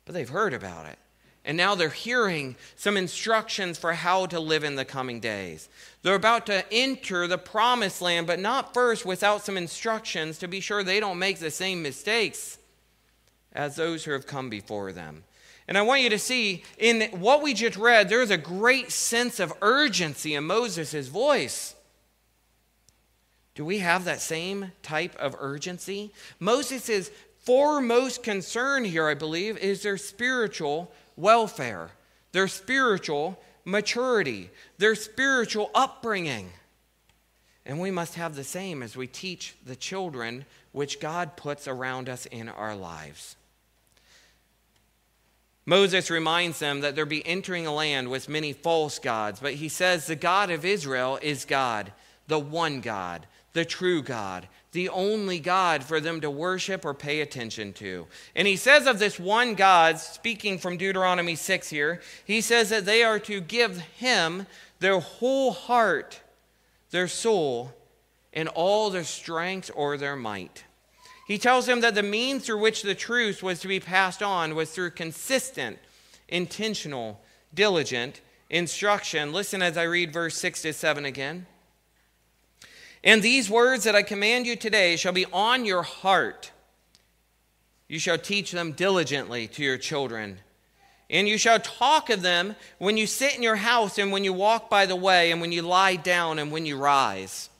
but 0.04 0.14
they've 0.14 0.28
heard 0.28 0.52
about 0.52 0.86
it. 0.86 0.98
And 1.46 1.56
now 1.56 1.74
they're 1.74 1.90
hearing 1.90 2.56
some 2.76 2.96
instructions 2.96 3.78
for 3.78 3.92
how 3.92 4.26
to 4.26 4.40
live 4.40 4.64
in 4.64 4.76
the 4.76 4.84
coming 4.84 5.20
days. 5.20 5.68
They're 6.02 6.14
about 6.14 6.46
to 6.46 6.64
enter 6.72 7.26
the 7.26 7.36
promised 7.38 8.00
land, 8.00 8.26
but 8.26 8.40
not 8.40 8.72
first 8.72 9.04
without 9.04 9.44
some 9.44 9.58
instructions 9.58 10.38
to 10.38 10.48
be 10.48 10.60
sure 10.60 10.82
they 10.82 11.00
don't 11.00 11.18
make 11.18 11.38
the 11.38 11.50
same 11.50 11.82
mistakes 11.82 12.58
as 13.52 13.76
those 13.76 14.04
who 14.04 14.12
have 14.12 14.26
come 14.26 14.48
before 14.48 14.92
them. 14.92 15.24
And 15.66 15.78
I 15.78 15.82
want 15.82 16.02
you 16.02 16.10
to 16.10 16.18
see 16.18 16.62
in 16.78 17.02
what 17.12 17.42
we 17.42 17.54
just 17.54 17.76
read, 17.76 18.08
there 18.08 18.22
is 18.22 18.30
a 18.30 18.36
great 18.36 18.92
sense 18.92 19.40
of 19.40 19.52
urgency 19.62 20.34
in 20.34 20.44
Moses' 20.44 21.08
voice. 21.08 21.74
Do 23.54 23.64
we 23.64 23.78
have 23.78 24.04
that 24.04 24.20
same 24.20 24.72
type 24.82 25.16
of 25.16 25.36
urgency? 25.38 26.12
Moses' 26.38 27.10
foremost 27.38 28.22
concern 28.22 28.84
here, 28.84 29.08
I 29.08 29.14
believe, 29.14 29.56
is 29.58 29.82
their 29.82 29.96
spiritual 29.96 30.90
welfare, 31.16 31.90
their 32.32 32.48
spiritual 32.48 33.38
maturity, 33.64 34.50
their 34.78 34.94
spiritual 34.94 35.70
upbringing. 35.74 36.50
And 37.64 37.80
we 37.80 37.90
must 37.90 38.16
have 38.16 38.34
the 38.34 38.44
same 38.44 38.82
as 38.82 38.96
we 38.96 39.06
teach 39.06 39.54
the 39.64 39.76
children 39.76 40.44
which 40.72 41.00
God 41.00 41.36
puts 41.36 41.66
around 41.66 42.08
us 42.08 42.26
in 42.26 42.48
our 42.48 42.76
lives. 42.76 43.36
Moses 45.66 46.10
reminds 46.10 46.58
them 46.58 46.80
that 46.80 46.94
they'll 46.94 47.06
be 47.06 47.26
entering 47.26 47.66
a 47.66 47.74
land 47.74 48.10
with 48.10 48.28
many 48.28 48.52
false 48.52 48.98
gods, 48.98 49.40
but 49.40 49.54
he 49.54 49.68
says 49.68 50.06
the 50.06 50.16
God 50.16 50.50
of 50.50 50.64
Israel 50.64 51.18
is 51.22 51.44
God, 51.44 51.92
the 52.26 52.38
one 52.38 52.80
God, 52.80 53.26
the 53.54 53.64
true 53.64 54.02
God, 54.02 54.46
the 54.72 54.90
only 54.90 55.38
God 55.38 55.82
for 55.82 56.00
them 56.00 56.20
to 56.20 56.30
worship 56.30 56.84
or 56.84 56.92
pay 56.92 57.20
attention 57.20 57.72
to. 57.74 58.06
And 58.34 58.46
he 58.46 58.56
says 58.56 58.86
of 58.86 58.98
this 58.98 59.18
one 59.18 59.54
God, 59.54 59.98
speaking 59.98 60.58
from 60.58 60.76
Deuteronomy 60.76 61.36
6 61.36 61.70
here, 61.70 62.02
he 62.26 62.42
says 62.42 62.68
that 62.68 62.84
they 62.84 63.02
are 63.02 63.20
to 63.20 63.40
give 63.40 63.78
him 63.78 64.46
their 64.80 64.98
whole 64.98 65.52
heart, 65.52 66.20
their 66.90 67.08
soul, 67.08 67.72
and 68.34 68.48
all 68.48 68.90
their 68.90 69.04
strength 69.04 69.70
or 69.74 69.96
their 69.96 70.16
might. 70.16 70.64
He 71.26 71.38
tells 71.38 71.68
him 71.68 71.80
that 71.80 71.94
the 71.94 72.02
means 72.02 72.44
through 72.44 72.58
which 72.58 72.82
the 72.82 72.94
truth 72.94 73.42
was 73.42 73.60
to 73.60 73.68
be 73.68 73.80
passed 73.80 74.22
on 74.22 74.54
was 74.54 74.70
through 74.70 74.90
consistent, 74.90 75.78
intentional, 76.28 77.20
diligent 77.54 78.20
instruction. 78.50 79.32
Listen 79.32 79.62
as 79.62 79.76
I 79.78 79.84
read 79.84 80.12
verse 80.12 80.36
6 80.36 80.62
to 80.62 80.72
7 80.72 81.04
again. 81.04 81.46
And 83.02 83.22
these 83.22 83.50
words 83.50 83.84
that 83.84 83.94
I 83.94 84.02
command 84.02 84.46
you 84.46 84.56
today 84.56 84.96
shall 84.96 85.12
be 85.12 85.26
on 85.32 85.64
your 85.64 85.82
heart. 85.82 86.52
You 87.88 87.98
shall 87.98 88.18
teach 88.18 88.52
them 88.52 88.72
diligently 88.72 89.46
to 89.48 89.62
your 89.62 89.78
children. 89.78 90.38
And 91.10 91.28
you 91.28 91.36
shall 91.36 91.60
talk 91.60 92.08
of 92.08 92.22
them 92.22 92.56
when 92.78 92.96
you 92.96 93.06
sit 93.06 93.36
in 93.36 93.42
your 93.42 93.56
house, 93.56 93.98
and 93.98 94.10
when 94.10 94.24
you 94.24 94.32
walk 94.32 94.70
by 94.70 94.86
the 94.86 94.96
way, 94.96 95.30
and 95.30 95.40
when 95.40 95.52
you 95.52 95.60
lie 95.62 95.96
down, 95.96 96.38
and 96.38 96.50
when 96.50 96.64
you 96.64 96.78
rise. 96.78 97.50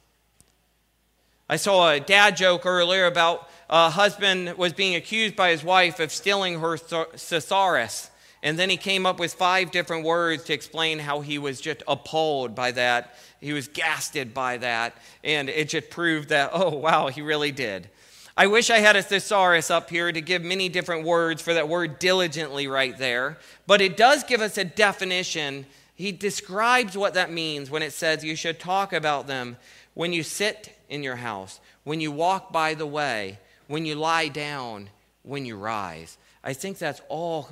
I 1.46 1.56
saw 1.56 1.90
a 1.90 2.00
dad 2.00 2.38
joke 2.38 2.64
earlier 2.64 3.04
about 3.04 3.50
a 3.70 3.90
husband 3.90 4.56
was 4.56 4.72
being 4.72 4.94
accused 4.94 5.36
by 5.36 5.50
his 5.50 5.64
wife 5.64 6.00
of 6.00 6.12
stealing 6.12 6.60
her 6.60 6.76
thesaurus. 6.76 8.10
And 8.42 8.58
then 8.58 8.68
he 8.68 8.76
came 8.76 9.06
up 9.06 9.18
with 9.18 9.32
five 9.32 9.70
different 9.70 10.04
words 10.04 10.44
to 10.44 10.52
explain 10.52 10.98
how 10.98 11.20
he 11.20 11.38
was 11.38 11.60
just 11.60 11.82
appalled 11.88 12.54
by 12.54 12.72
that. 12.72 13.14
He 13.40 13.54
was 13.54 13.68
gasted 13.68 14.34
by 14.34 14.58
that. 14.58 14.94
And 15.22 15.48
it 15.48 15.70
just 15.70 15.88
proved 15.88 16.28
that, 16.28 16.50
oh, 16.52 16.76
wow, 16.76 17.08
he 17.08 17.22
really 17.22 17.52
did. 17.52 17.88
I 18.36 18.48
wish 18.48 18.68
I 18.68 18.78
had 18.78 18.96
a 18.96 19.02
thesaurus 19.02 19.70
up 19.70 19.88
here 19.88 20.12
to 20.12 20.20
give 20.20 20.42
many 20.42 20.68
different 20.68 21.06
words 21.06 21.40
for 21.40 21.54
that 21.54 21.68
word 21.68 21.98
diligently 21.98 22.66
right 22.66 22.96
there. 22.98 23.38
But 23.66 23.80
it 23.80 23.96
does 23.96 24.24
give 24.24 24.40
us 24.40 24.58
a 24.58 24.64
definition. 24.64 25.64
He 25.94 26.12
describes 26.12 26.98
what 26.98 27.14
that 27.14 27.30
means 27.32 27.70
when 27.70 27.82
it 27.82 27.92
says 27.92 28.24
you 28.24 28.36
should 28.36 28.60
talk 28.60 28.92
about 28.92 29.26
them 29.26 29.56
when 29.94 30.12
you 30.12 30.22
sit 30.22 30.76
in 30.90 31.02
your 31.02 31.16
house, 31.16 31.60
when 31.84 32.00
you 32.00 32.10
walk 32.10 32.52
by 32.52 32.74
the 32.74 32.86
way, 32.86 33.38
when 33.66 33.86
you 33.86 33.94
lie 33.94 34.28
down, 34.28 34.90
when 35.22 35.44
you 35.46 35.56
rise. 35.56 36.18
I 36.42 36.52
think 36.52 36.78
that's 36.78 37.00
all 37.08 37.48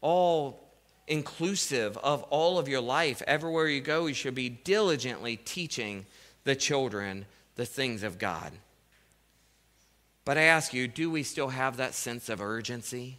all 0.00 0.60
inclusive 1.06 1.96
of 1.98 2.22
all 2.24 2.58
of 2.58 2.68
your 2.68 2.80
life. 2.80 3.22
Everywhere 3.26 3.68
you 3.68 3.80
go, 3.80 4.06
you 4.06 4.14
should 4.14 4.34
be 4.34 4.48
diligently 4.48 5.36
teaching 5.36 6.06
the 6.44 6.54
children 6.54 7.26
the 7.56 7.66
things 7.66 8.02
of 8.02 8.18
God. 8.18 8.52
But 10.24 10.38
I 10.38 10.42
ask 10.42 10.72
you, 10.72 10.88
do 10.88 11.10
we 11.10 11.22
still 11.22 11.48
have 11.48 11.76
that 11.76 11.94
sense 11.94 12.28
of 12.28 12.40
urgency? 12.40 13.18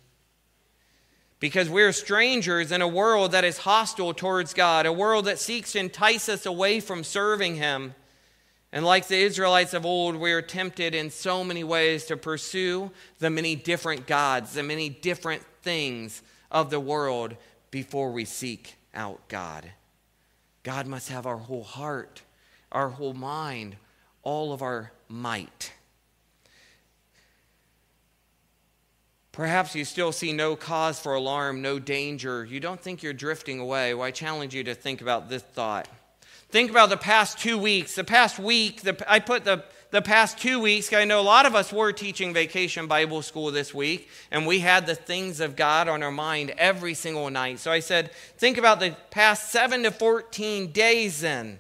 Because 1.40 1.70
we're 1.70 1.92
strangers 1.92 2.72
in 2.72 2.82
a 2.82 2.88
world 2.88 3.32
that 3.34 3.44
is 3.44 3.60
hostile 3.60 4.14
towards 4.14 4.54
God, 4.54 4.86
a 4.86 4.94
world 4.94 5.26
that 5.26 5.40
seeks 5.40 5.74
to 5.74 5.80
entice 5.80 6.30
us 6.30 6.46
away 6.46 6.80
from 6.80 7.04
serving 7.04 7.56
Him. 7.56 7.94
And 8.76 8.84
like 8.84 9.08
the 9.08 9.16
Israelites 9.16 9.74
of 9.74 9.86
old, 9.86 10.18
we 10.18 10.34
are 10.34 10.42
tempted 10.42 10.94
in 10.94 11.10
so 11.10 11.46
many 11.46 11.64
ways 11.64 12.04
to 12.08 12.18
pursue 12.18 12.92
the 13.20 13.30
many 13.30 13.56
different 13.56 14.06
gods, 14.06 14.54
the 14.54 14.64
many 14.64 14.90
different 14.90 15.44
things 15.62 16.22
of 16.52 16.70
the 16.70 16.80
world 16.82 17.38
before 17.72 18.12
we 18.12 18.26
seek 18.26 18.76
out 18.94 19.26
God. 19.30 19.72
God 20.64 20.88
must 20.88 21.08
have 21.08 21.26
our 21.26 21.38
whole 21.38 21.64
heart, 21.64 22.22
our 22.70 22.90
whole 22.90 23.14
mind, 23.14 23.78
all 24.24 24.52
of 24.52 24.62
our 24.62 24.92
might. 25.08 25.72
Perhaps 29.32 29.74
you 29.74 29.86
still 29.86 30.12
see 30.12 30.34
no 30.34 30.58
cause 30.58 31.00
for 31.00 31.14
alarm, 31.14 31.62
no 31.62 31.80
danger. 31.80 32.44
You 32.44 32.60
don't 32.60 32.82
think 32.82 33.04
you're 33.04 33.14
drifting 33.14 33.62
away. 33.62 33.94
Well, 33.94 34.04
I 34.04 34.12
challenge 34.12 34.54
you 34.54 34.66
to 34.66 34.76
think 34.76 35.00
about 35.00 35.30
this 35.30 35.44
thought. 35.44 35.88
Think 36.56 36.72
about 36.72 36.88
the 36.88 36.96
past 36.96 37.38
two 37.38 37.58
weeks. 37.58 37.96
The 37.96 38.06
past 38.06 38.40
week, 38.40 38.80
the, 38.80 38.96
I 39.12 39.20
put 39.20 39.44
the 39.44 39.66
the 39.90 40.02
past 40.02 40.38
two 40.38 40.62
weeks, 40.62 40.94
I 40.94 41.04
know 41.04 41.20
a 41.20 41.22
lot 41.22 41.46
of 41.46 41.54
us 41.54 41.74
were 41.74 41.92
teaching 41.92 42.34
vacation 42.34 42.88
Bible 42.88 43.22
school 43.22 43.52
this 43.52 43.74
week, 43.74 44.08
and 44.32 44.48
we 44.48 44.60
had 44.60 44.88
the 44.88 44.96
things 44.96 45.42
of 45.42 45.58
God 45.58 45.90
on 45.90 46.02
our 46.02 46.14
mind 46.14 46.52
every 46.58 46.94
single 46.94 47.30
night. 47.30 47.60
So 47.60 47.74
I 47.74 47.82
said, 47.82 48.14
think 48.38 48.58
about 48.58 48.80
the 48.80 48.96
past 49.12 49.52
7 49.52 49.84
to 49.84 49.92
14 49.92 50.72
days 50.72 51.20
then, 51.20 51.60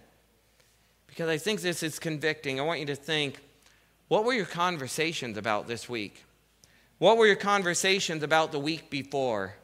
because 1.07 1.27
I 1.27 1.39
think 1.39 1.59
this 1.59 1.83
is 1.83 1.99
convicting. 1.99 2.57
I 2.57 2.63
want 2.63 2.79
you 2.79 2.85
to 2.85 2.95
think 2.95 3.41
what 4.07 4.23
were 4.23 4.33
your 4.33 4.45
conversations 4.45 5.37
about 5.37 5.67
this 5.67 5.89
week? 5.89 6.23
What 6.99 7.17
were 7.17 7.27
your 7.27 7.35
conversations 7.35 8.23
about 8.23 8.53
the 8.53 8.59
week 8.59 8.89
before? 8.89 9.55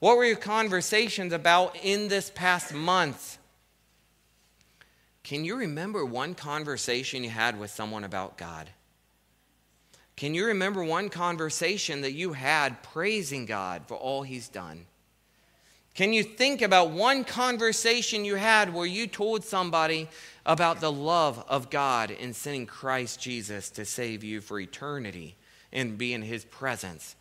What 0.00 0.16
were 0.16 0.24
your 0.24 0.34
conversations 0.34 1.32
about 1.32 1.76
in 1.80 2.08
this 2.08 2.32
past 2.34 2.74
month? 2.74 3.38
Can 5.24 5.42
you 5.42 5.56
remember 5.56 6.04
one 6.04 6.34
conversation 6.34 7.24
you 7.24 7.30
had 7.30 7.58
with 7.58 7.70
someone 7.70 8.04
about 8.04 8.36
God? 8.36 8.68
Can 10.16 10.34
you 10.34 10.46
remember 10.46 10.84
one 10.84 11.08
conversation 11.08 12.02
that 12.02 12.12
you 12.12 12.34
had 12.34 12.82
praising 12.82 13.46
God 13.46 13.82
for 13.86 13.96
all 13.96 14.22
He's 14.22 14.48
done? 14.48 14.84
Can 15.94 16.12
you 16.12 16.22
think 16.22 16.60
about 16.60 16.90
one 16.90 17.24
conversation 17.24 18.24
you 18.24 18.34
had 18.34 18.74
where 18.74 18.86
you 18.86 19.06
told 19.06 19.44
somebody 19.44 20.08
about 20.44 20.80
the 20.80 20.92
love 20.92 21.42
of 21.48 21.70
God 21.70 22.10
in 22.10 22.34
sending 22.34 22.66
Christ 22.66 23.18
Jesus 23.18 23.70
to 23.70 23.84
save 23.84 24.22
you 24.22 24.42
for 24.42 24.60
eternity 24.60 25.36
and 25.72 25.96
be 25.96 26.12
in 26.12 26.22
His 26.22 26.44
presence, 26.44 27.16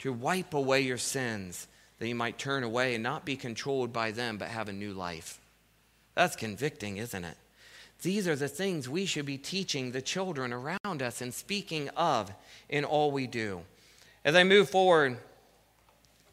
to 0.00 0.12
wipe 0.12 0.54
away 0.54 0.80
your 0.80 0.98
sins, 0.98 1.68
that 1.98 2.08
you 2.08 2.16
might 2.16 2.36
turn 2.36 2.64
away 2.64 2.94
and 2.94 3.04
not 3.04 3.24
be 3.24 3.36
controlled 3.36 3.92
by 3.92 4.10
them, 4.10 4.38
but 4.38 4.48
have 4.48 4.68
a 4.68 4.72
new 4.72 4.92
life? 4.92 5.38
That's 6.14 6.34
convicting, 6.34 6.96
isn't 6.96 7.24
it? 7.24 7.36
These 8.04 8.28
are 8.28 8.36
the 8.36 8.48
things 8.48 8.86
we 8.86 9.06
should 9.06 9.24
be 9.24 9.38
teaching 9.38 9.90
the 9.90 10.02
children 10.02 10.52
around 10.52 11.00
us 11.00 11.22
and 11.22 11.32
speaking 11.32 11.88
of 11.96 12.30
in 12.68 12.84
all 12.84 13.10
we 13.10 13.26
do. 13.26 13.62
As 14.26 14.34
I 14.34 14.44
move 14.44 14.68
forward, 14.68 15.16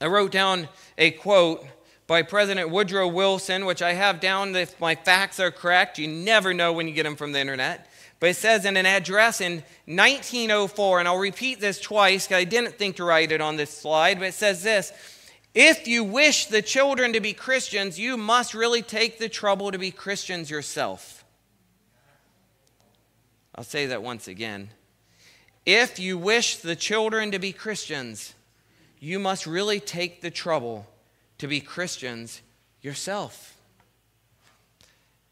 I 0.01 0.07
wrote 0.07 0.31
down 0.31 0.67
a 0.97 1.11
quote 1.11 1.65
by 2.07 2.23
President 2.23 2.71
Woodrow 2.71 3.07
Wilson, 3.07 3.65
which 3.65 3.81
I 3.81 3.93
have 3.93 4.19
down 4.19 4.53
if 4.53 4.77
my 4.81 4.95
facts 4.95 5.39
are 5.39 5.49
correct. 5.49 5.97
You 5.97 6.09
never 6.09 6.53
know 6.53 6.73
when 6.73 6.89
you 6.89 6.93
get 6.93 7.03
them 7.03 7.15
from 7.15 7.31
the 7.31 7.39
internet. 7.39 7.89
But 8.19 8.31
it 8.31 8.35
says 8.35 8.65
in 8.65 8.75
an 8.75 8.85
address 8.85 9.39
in 9.39 9.63
1904, 9.85 10.99
and 10.99 11.07
I'll 11.07 11.17
repeat 11.17 11.61
this 11.61 11.79
twice 11.79 12.27
because 12.27 12.41
I 12.41 12.43
didn't 12.43 12.77
think 12.77 12.97
to 12.97 13.05
write 13.05 13.31
it 13.31 13.39
on 13.39 13.55
this 13.55 13.71
slide, 13.71 14.19
but 14.19 14.27
it 14.27 14.33
says 14.33 14.61
this 14.61 14.91
If 15.55 15.87
you 15.87 16.03
wish 16.03 16.47
the 16.47 16.61
children 16.61 17.13
to 17.13 17.21
be 17.21 17.31
Christians, 17.31 17.97
you 17.97 18.17
must 18.17 18.53
really 18.53 18.81
take 18.81 19.19
the 19.19 19.29
trouble 19.29 19.71
to 19.71 19.79
be 19.79 19.89
Christians 19.89 20.49
yourself. 20.51 21.20
I'll 23.61 23.65
say 23.65 23.85
that 23.85 24.01
once 24.01 24.27
again. 24.27 24.71
If 25.67 25.99
you 25.99 26.17
wish 26.17 26.55
the 26.55 26.75
children 26.75 27.29
to 27.29 27.37
be 27.37 27.53
Christians, 27.53 28.33
you 28.99 29.19
must 29.19 29.45
really 29.45 29.79
take 29.79 30.23
the 30.23 30.31
trouble 30.31 30.87
to 31.37 31.47
be 31.47 31.61
Christians 31.61 32.41
yourself. 32.81 33.55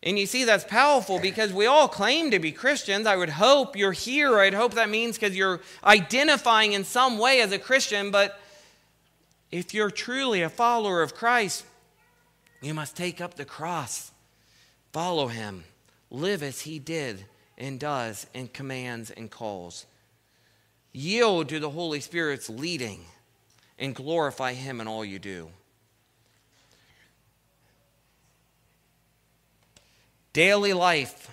And 0.03 0.19
you 0.19 0.27
see, 0.27 0.43
that's 0.43 0.63
powerful 0.63 1.19
because 1.19 1.51
we 1.51 1.65
all 1.65 1.87
claim 1.87 2.29
to 2.29 2.37
be 2.37 2.51
Christians. 2.51 3.07
I 3.07 3.15
would 3.15 3.31
hope 3.31 3.75
you're 3.75 3.93
here. 3.93 4.37
I'd 4.37 4.53
hope 4.53 4.75
that 4.75 4.91
means 4.91 5.17
because 5.17 5.35
you're 5.35 5.59
identifying 5.83 6.73
in 6.73 6.83
some 6.83 7.17
way 7.17 7.41
as 7.41 7.51
a 7.51 7.57
Christian. 7.57 8.11
But 8.11 8.39
if 9.49 9.73
you're 9.73 9.89
truly 9.89 10.43
a 10.43 10.49
follower 10.49 11.01
of 11.01 11.15
Christ, 11.15 11.65
you 12.61 12.75
must 12.75 12.95
take 12.95 13.21
up 13.21 13.37
the 13.37 13.45
cross, 13.45 14.11
follow 14.93 15.29
him, 15.29 15.63
live 16.11 16.43
as 16.43 16.61
he 16.61 16.77
did 16.77 17.25
and 17.59 17.79
does, 17.79 18.27
and 18.33 18.51
commands 18.51 19.11
and 19.11 19.29
calls. 19.29 19.85
Yield 20.91 21.49
to 21.49 21.59
the 21.59 21.69
Holy 21.69 21.99
Spirit's 21.99 22.49
leading 22.49 23.05
and 23.77 23.93
glorify 23.95 24.53
him 24.53 24.81
in 24.81 24.87
all 24.87 25.05
you 25.05 25.19
do. 25.19 25.49
Daily 30.33 30.73
life 30.73 31.29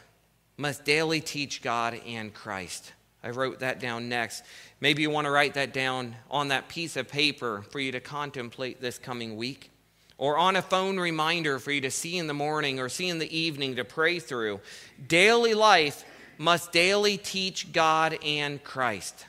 must 0.57 0.85
daily 0.85 1.21
teach 1.21 1.63
God 1.63 2.01
and 2.07 2.33
Christ. 2.33 2.93
I 3.23 3.31
wrote 3.31 3.61
that 3.61 3.81
down 3.81 4.09
next. 4.09 4.45
Maybe 4.81 5.03
you 5.03 5.11
want 5.11 5.27
to 5.27 5.31
write 5.31 5.55
that 5.55 5.75
down 5.75 6.17
on 6.31 6.49
that 6.49 6.69
piece 6.69 6.97
of 6.97 7.09
paper 7.09 7.63
for 7.71 7.81
you 7.81 7.93
to 7.93 8.01
contemplate 8.01 8.81
this 8.81 8.99
coming 8.99 9.37
week, 9.37 9.71
or 10.17 10.39
on 10.39 10.57
a 10.57 10.63
phone 10.63 10.99
reminder 10.99 11.59
for 11.59 11.73
you 11.73 11.81
to 11.83 11.91
see 11.91 12.17
in 12.17 12.27
the 12.27 12.35
morning 12.35 12.81
or 12.81 12.89
see 12.89 13.09
in 13.09 13.19
the 13.19 13.37
evening 13.37 13.77
to 13.77 13.85
pray 13.85 14.19
through. 14.19 14.61
Daily 15.09 15.55
life 15.55 16.05
must 16.39 16.73
daily 16.73 17.17
teach 17.17 17.73
God 17.73 18.19
and 18.25 18.63
Christ. 18.63 19.27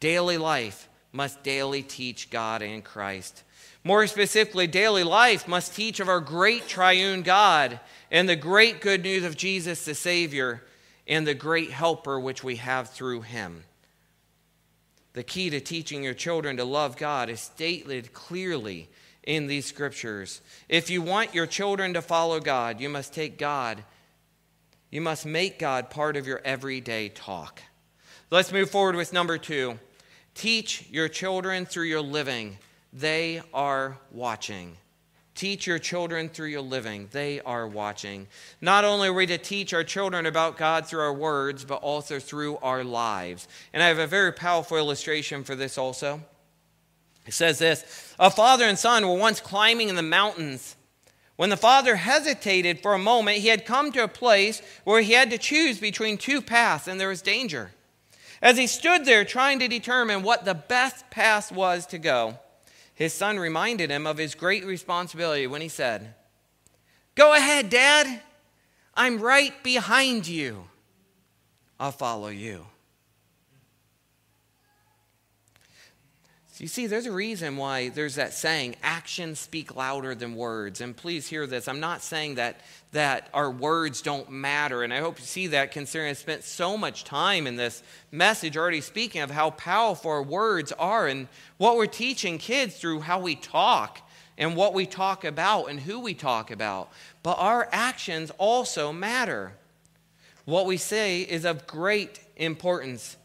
Daily 0.00 0.38
life 0.38 0.88
must 1.12 1.42
daily 1.42 1.82
teach 1.82 2.30
God 2.30 2.62
and 2.62 2.82
Christ. 2.82 3.44
More 3.84 4.06
specifically, 4.06 4.66
daily 4.66 5.04
life 5.04 5.48
must 5.48 5.74
teach 5.74 6.00
of 6.00 6.08
our 6.08 6.20
great 6.20 6.68
triune 6.68 7.22
God 7.22 7.80
and 8.10 8.28
the 8.28 8.36
great 8.36 8.80
good 8.80 9.02
news 9.02 9.24
of 9.24 9.36
Jesus 9.36 9.84
the 9.84 9.94
Savior 9.94 10.62
and 11.06 11.26
the 11.26 11.34
great 11.34 11.70
helper 11.70 12.18
which 12.18 12.44
we 12.44 12.56
have 12.56 12.90
through 12.90 13.22
him. 13.22 13.64
The 15.14 15.22
key 15.22 15.50
to 15.50 15.60
teaching 15.60 16.02
your 16.02 16.14
children 16.14 16.56
to 16.56 16.64
love 16.64 16.96
God 16.96 17.28
is 17.28 17.40
stated 17.40 18.12
clearly 18.12 18.88
in 19.24 19.46
these 19.46 19.66
scriptures. 19.66 20.40
If 20.68 20.88
you 20.88 21.02
want 21.02 21.34
your 21.34 21.46
children 21.46 21.94
to 21.94 22.02
follow 22.02 22.40
God, 22.40 22.80
you 22.80 22.88
must 22.88 23.12
take 23.12 23.36
God, 23.36 23.84
you 24.92 25.00
must 25.00 25.26
make 25.26 25.58
God 25.58 25.90
part 25.90 26.16
of 26.16 26.28
your 26.28 26.40
everyday 26.44 27.08
talk. 27.08 27.60
Let's 28.30 28.52
move 28.52 28.70
forward 28.70 28.94
with 28.94 29.12
number 29.12 29.38
two. 29.38 29.80
Teach 30.36 30.86
your 30.88 31.08
children 31.08 31.66
through 31.66 31.86
your 31.86 32.00
living 32.00 32.58
they 32.92 33.40
are 33.54 33.98
watching. 34.10 34.76
Teach 35.34 35.66
your 35.66 35.78
children 35.78 36.28
through 36.28 36.48
your 36.48 36.60
living. 36.60 37.08
They 37.10 37.40
are 37.40 37.66
watching. 37.66 38.28
Not 38.60 38.84
only 38.84 39.08
are 39.08 39.14
we 39.14 39.26
to 39.26 39.38
teach 39.38 39.72
our 39.72 39.82
children 39.82 40.26
about 40.26 40.58
God 40.58 40.86
through 40.86 41.00
our 41.00 41.14
words, 41.14 41.64
but 41.64 41.76
also 41.76 42.18
through 42.18 42.58
our 42.58 42.84
lives. 42.84 43.48
And 43.72 43.82
I 43.82 43.88
have 43.88 43.98
a 43.98 44.06
very 44.06 44.30
powerful 44.30 44.76
illustration 44.76 45.42
for 45.42 45.54
this 45.54 45.78
also. 45.78 46.20
It 47.26 47.32
says 47.32 47.58
this 47.58 48.14
A 48.18 48.30
father 48.30 48.64
and 48.64 48.78
son 48.78 49.08
were 49.08 49.16
once 49.16 49.40
climbing 49.40 49.88
in 49.88 49.96
the 49.96 50.02
mountains. 50.02 50.76
When 51.42 51.50
the 51.50 51.56
father 51.56 51.96
hesitated 51.96 52.82
for 52.82 52.94
a 52.94 53.00
moment, 53.00 53.38
he 53.38 53.48
had 53.48 53.66
come 53.66 53.90
to 53.90 54.04
a 54.04 54.06
place 54.06 54.62
where 54.84 55.02
he 55.02 55.14
had 55.14 55.28
to 55.30 55.38
choose 55.38 55.80
between 55.80 56.16
two 56.16 56.40
paths, 56.40 56.86
and 56.86 57.00
there 57.00 57.08
was 57.08 57.20
danger. 57.20 57.72
As 58.40 58.56
he 58.56 58.68
stood 58.68 59.04
there 59.04 59.24
trying 59.24 59.58
to 59.58 59.66
determine 59.66 60.22
what 60.22 60.44
the 60.44 60.54
best 60.54 61.10
path 61.10 61.50
was 61.50 61.84
to 61.86 61.98
go, 61.98 62.38
his 62.94 63.12
son 63.12 63.40
reminded 63.40 63.90
him 63.90 64.06
of 64.06 64.18
his 64.18 64.36
great 64.36 64.64
responsibility 64.64 65.48
when 65.48 65.62
he 65.62 65.68
said, 65.68 66.14
Go 67.16 67.34
ahead, 67.34 67.70
Dad. 67.70 68.22
I'm 68.94 69.18
right 69.18 69.64
behind 69.64 70.28
you. 70.28 70.68
I'll 71.80 71.90
follow 71.90 72.28
you. 72.28 72.66
You 76.62 76.68
see, 76.68 76.86
there's 76.86 77.06
a 77.06 77.12
reason 77.12 77.56
why 77.56 77.88
there's 77.88 78.14
that 78.14 78.32
saying, 78.32 78.76
actions 78.84 79.40
speak 79.40 79.74
louder 79.74 80.14
than 80.14 80.36
words. 80.36 80.80
And 80.80 80.96
please 80.96 81.26
hear 81.26 81.44
this. 81.44 81.66
I'm 81.66 81.80
not 81.80 82.02
saying 82.02 82.36
that, 82.36 82.60
that 82.92 83.28
our 83.34 83.50
words 83.50 84.00
don't 84.00 84.30
matter. 84.30 84.84
And 84.84 84.94
I 84.94 85.00
hope 85.00 85.18
you 85.18 85.24
see 85.24 85.48
that 85.48 85.72
considering 85.72 86.10
I 86.10 86.12
spent 86.12 86.44
so 86.44 86.78
much 86.78 87.02
time 87.02 87.48
in 87.48 87.56
this 87.56 87.82
message 88.12 88.56
already 88.56 88.80
speaking 88.80 89.22
of 89.22 89.32
how 89.32 89.50
powerful 89.50 90.12
our 90.12 90.22
words 90.22 90.70
are 90.70 91.08
and 91.08 91.26
what 91.56 91.76
we're 91.76 91.86
teaching 91.86 92.38
kids 92.38 92.76
through 92.76 93.00
how 93.00 93.18
we 93.18 93.34
talk 93.34 94.00
and 94.38 94.54
what 94.54 94.72
we 94.72 94.86
talk 94.86 95.24
about 95.24 95.64
and 95.64 95.80
who 95.80 95.98
we 95.98 96.14
talk 96.14 96.52
about. 96.52 96.92
But 97.24 97.38
our 97.40 97.68
actions 97.72 98.30
also 98.38 98.92
matter. 98.92 99.54
What 100.44 100.66
we 100.66 100.76
say 100.76 101.22
is 101.22 101.44
of 101.44 101.66
great 101.66 102.20
importance. 102.36 103.16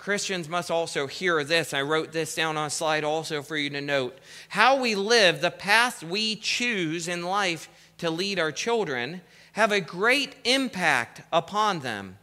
Christians 0.00 0.48
must 0.48 0.70
also 0.70 1.06
hear 1.06 1.44
this. 1.44 1.74
I 1.74 1.82
wrote 1.82 2.10
this 2.10 2.34
down 2.34 2.56
on 2.56 2.68
a 2.68 2.70
slide 2.70 3.04
also 3.04 3.42
for 3.42 3.54
you 3.54 3.68
to 3.68 3.82
note. 3.82 4.18
How 4.48 4.80
we 4.80 4.94
live, 4.94 5.42
the 5.42 5.50
path 5.50 6.02
we 6.02 6.36
choose 6.36 7.06
in 7.06 7.22
life 7.22 7.68
to 7.98 8.08
lead 8.08 8.38
our 8.38 8.50
children, 8.50 9.20
have 9.52 9.72
a 9.72 9.80
great 9.82 10.36
impact 10.44 11.20
upon 11.30 11.80
them, 11.80 12.16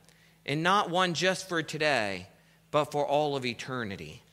and 0.43 0.63
not 0.63 0.89
one 0.89 1.13
just 1.13 1.47
for 1.47 1.61
today, 1.61 2.29
but 2.71 2.85
for 2.85 3.05
all 3.05 3.35
of 3.35 3.45
eternity. 3.45 4.23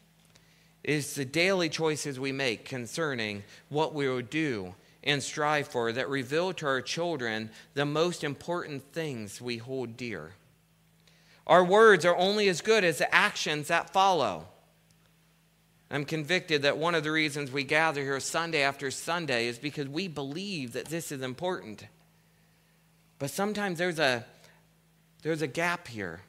It 0.83 0.95
is 0.95 1.15
the 1.15 1.27
daily 1.27 1.69
choices 1.69 2.19
we 2.19 2.33
make 2.33 2.65
concerning 2.65 3.45
what 3.69 3.93
we 3.93 4.09
will 4.09 4.23
do 4.23 4.75
and 5.03 5.23
strive 5.23 5.69
for 5.69 5.93
that 5.93 6.09
reveal 6.09 6.55
to 6.55 6.67
our 6.67 6.81
children 6.81 7.51
the 7.75 7.85
most 7.85 8.25
important 8.25 8.91
things 8.95 9.43
we 9.43 9.59
hold 9.59 9.99
dear. 9.99 10.33
Our 11.47 11.65
words 11.65 12.05
are 12.05 12.17
only 12.17 12.49
as 12.49 12.61
good 12.61 12.85
as 12.85 12.99
the 12.99 13.15
actions 13.15 13.69
that 13.69 13.91
follow. 13.91 14.47
I'm 15.91 16.05
convicted 16.05 16.63
that 16.63 16.79
one 16.79 16.95
of 16.95 17.05
the 17.05 17.13
reasons 17.13 17.53
we 17.53 17.65
gather 17.65 18.03
here 18.03 18.19
Sunday 18.19 18.63
after 18.63 18.91
Sunday 18.91 19.47
is 19.47 19.59
because 19.59 19.89
we 19.89 20.09
believe 20.09 20.73
that 20.73 20.87
this 20.87 21.13
is 21.13 21.23
important. 21.23 21.87
But 23.19 23.31
sometimes 23.31 23.79
there's 23.79 23.99
a, 23.99 24.25
there's 25.23 25.43
a 25.43 25.47
gap 25.47 25.87
here. 25.87 26.21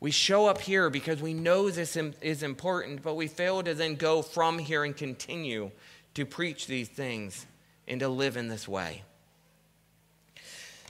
We 0.00 0.10
show 0.10 0.46
up 0.46 0.60
here 0.60 0.90
because 0.90 1.20
we 1.20 1.34
know 1.34 1.70
this 1.70 1.96
is 1.96 2.42
important, 2.42 3.02
but 3.02 3.14
we 3.14 3.26
fail 3.26 3.62
to 3.62 3.74
then 3.74 3.96
go 3.96 4.22
from 4.22 4.58
here 4.58 4.84
and 4.84 4.96
continue 4.96 5.70
to 6.14 6.24
preach 6.24 6.66
these 6.66 6.88
things 6.88 7.46
and 7.88 8.00
to 8.00 8.08
live 8.08 8.36
in 8.36 8.48
this 8.48 8.68
way. 8.68 9.02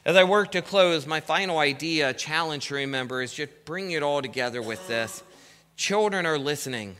As 0.04 0.16
I 0.16 0.24
work 0.24 0.52
to 0.52 0.60
close, 0.60 1.06
my 1.06 1.20
final 1.20 1.58
idea, 1.58 2.12
challenge 2.12 2.66
to 2.66 2.74
remember, 2.74 3.22
is 3.22 3.32
just 3.32 3.64
bring 3.64 3.92
it 3.92 4.02
all 4.02 4.20
together 4.20 4.60
with 4.60 4.86
this. 4.86 5.22
Children 5.76 6.26
are 6.26 6.38
listening, 6.38 6.96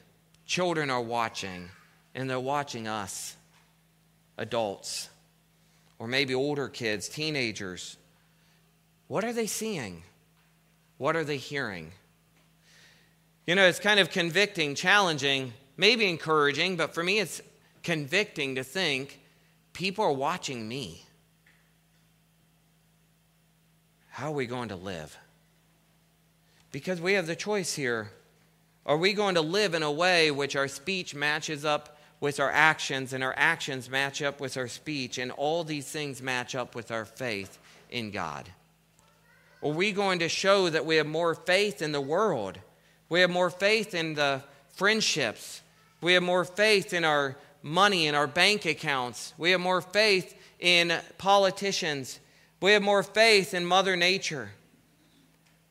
children 0.47 0.89
are 0.89 1.03
watching, 1.03 1.69
and 2.15 2.31
they're 2.31 2.41
watching 2.41 2.89
us, 2.89 3.37
adults, 4.39 5.11
or 5.99 6.09
maybe 6.09 6.35
older 6.35 6.67
kids, 6.69 7.07
teenagers. 7.07 7.99
What 9.07 9.23
are 9.23 9.35
they 9.35 9.47
seeing? 9.47 10.03
What 10.97 11.15
are 11.15 11.25
they 11.25 11.37
hearing? 11.37 11.93
You 13.47 13.55
know, 13.55 13.67
it's 13.67 13.81
kind 13.81 14.01
of 14.01 14.09
convicting, 14.09 14.75
challenging, 14.75 15.53
maybe 15.77 16.09
encouraging, 16.09 16.77
but 16.77 16.95
for 16.95 17.05
me, 17.05 17.21
it's 17.21 17.43
convicting 17.83 18.55
to 18.55 18.65
think 18.65 19.21
people 19.75 20.07
are 20.07 20.13
watching 20.13 20.67
me. 20.67 21.04
How 24.15 24.29
are 24.29 24.35
we 24.35 24.47
going 24.47 24.69
to 24.69 24.77
live? 24.77 25.19
Because 26.71 27.01
we 27.01 27.15
have 27.15 27.27
the 27.27 27.35
choice 27.35 27.75
here. 27.75 28.13
Are 28.87 28.97
we 28.97 29.13
going 29.13 29.35
to 29.35 29.41
live 29.41 29.75
in 29.75 29.83
a 29.83 29.91
way 29.91 30.31
which 30.31 30.55
our 30.55 30.69
speech 30.69 31.17
matches 31.17 31.65
up 31.65 31.99
with 32.21 32.39
our 32.39 32.49
actions, 32.49 33.13
and 33.13 33.25
our 33.25 33.35
actions 33.37 33.91
match 33.91 34.23
up 34.23 34.41
with 34.41 34.57
our 34.57 34.69
speech, 34.69 35.19
and 35.19 35.33
all 35.33 35.65
these 35.65 35.89
things 35.89 36.23
match 36.23 36.55
up 36.55 36.77
with 36.77 36.93
our 36.93 37.05
faith 37.05 37.59
in 37.91 38.13
God? 38.13 38.49
Are 39.65 39.73
we 39.73 39.91
going 39.91 40.21
to 40.21 40.29
show 40.29 40.71
that 40.71 40.87
we 40.87 40.95
have 40.95 41.09
more 41.09 41.35
faith 41.35 41.83
in 41.83 41.91
the 41.91 42.01
world? 42.01 42.61
We 43.09 43.21
have 43.21 43.31
more 43.31 43.51
faith 43.51 43.97
in 43.97 44.15
the 44.15 44.45
friendships. 44.69 45.61
We 46.01 46.13
have 46.13 46.23
more 46.23 46.45
faith 46.45 46.93
in 46.95 47.05
our 47.05 47.37
money 47.65 48.07
and 48.07 48.17
our 48.17 48.29
bank 48.29 48.65
accounts. 48.65 49.35
We 49.39 49.51
have 49.51 49.61
more 49.61 49.81
faith 49.81 50.41
in 50.61 50.93
politicians 51.19 52.21
we 52.65 52.73
have 52.73 52.83
more 52.83 53.03
faith 53.03 53.53
in 53.53 53.67
Mother 53.67 53.95
Nature. 53.95 54.49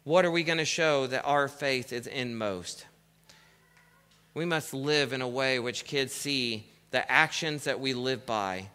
What 0.04 0.26
are 0.26 0.30
we 0.30 0.44
going 0.44 0.60
to 0.60 0.64
show 0.64 1.08
that 1.08 1.26
our 1.26 1.48
faith 1.48 1.92
is 1.92 2.06
in 2.06 2.36
most? 2.36 2.86
We 4.36 4.46
must 4.46 4.76
live 4.76 5.12
in 5.12 5.24
a 5.24 5.28
way 5.28 5.58
which 5.58 5.86
kids 5.86 6.14
see 6.14 6.68
the 6.92 7.12
actions 7.12 7.64
that 7.64 7.80
we 7.80 7.96
live 7.96 8.28
by 8.28 8.68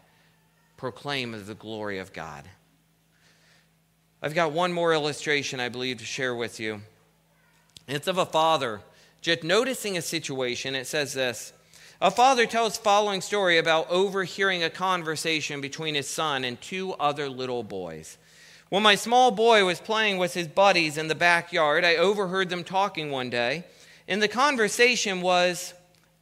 proclaim 0.75 1.45
the 1.45 1.55
glory 1.55 1.99
of 1.99 2.11
God. 2.11 2.43
I've 4.21 4.35
got 4.35 4.51
one 4.51 4.73
more 4.73 4.93
illustration 4.93 5.61
I 5.61 5.69
believe 5.69 5.99
to 5.99 6.05
share 6.05 6.35
with 6.35 6.59
you. 6.59 6.81
It's 7.87 8.09
of 8.09 8.17
a 8.17 8.25
father 8.25 8.81
just 9.21 9.45
noticing 9.45 9.97
a 9.97 10.01
situation. 10.01 10.75
It 10.75 10.87
says 10.87 11.13
this 11.13 11.53
A 12.01 12.09
father 12.09 12.45
tells 12.45 12.77
following 12.77 13.19
story 13.19 13.57
about 13.57 13.89
overhearing 13.89 14.63
a 14.63 14.69
conversation 14.69 15.59
between 15.59 15.95
his 15.95 16.07
son 16.07 16.45
and 16.45 16.59
two 16.61 16.93
other 16.93 17.27
little 17.27 17.61
boys. 17.61 18.17
When 18.69 18.83
my 18.83 18.95
small 18.95 19.31
boy 19.31 19.65
was 19.65 19.81
playing 19.81 20.17
with 20.17 20.33
his 20.33 20.47
buddies 20.47 20.97
in 20.97 21.09
the 21.09 21.15
backyard, 21.15 21.83
I 21.83 21.97
overheard 21.97 22.49
them 22.49 22.63
talking 22.63 23.11
one 23.11 23.29
day, 23.29 23.65
and 24.07 24.21
the 24.21 24.29
conversation 24.29 25.21
was 25.21 25.73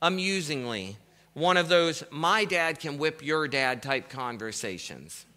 amusingly 0.02 0.98
one 1.34 1.58
of 1.58 1.70
those 1.70 2.04
my 2.10 2.46
dad 2.46 2.80
can 2.80 2.98
whip 2.98 3.24
your 3.24 3.48
dad 3.48 3.84
type 3.84 4.10
conversations. 4.10 5.28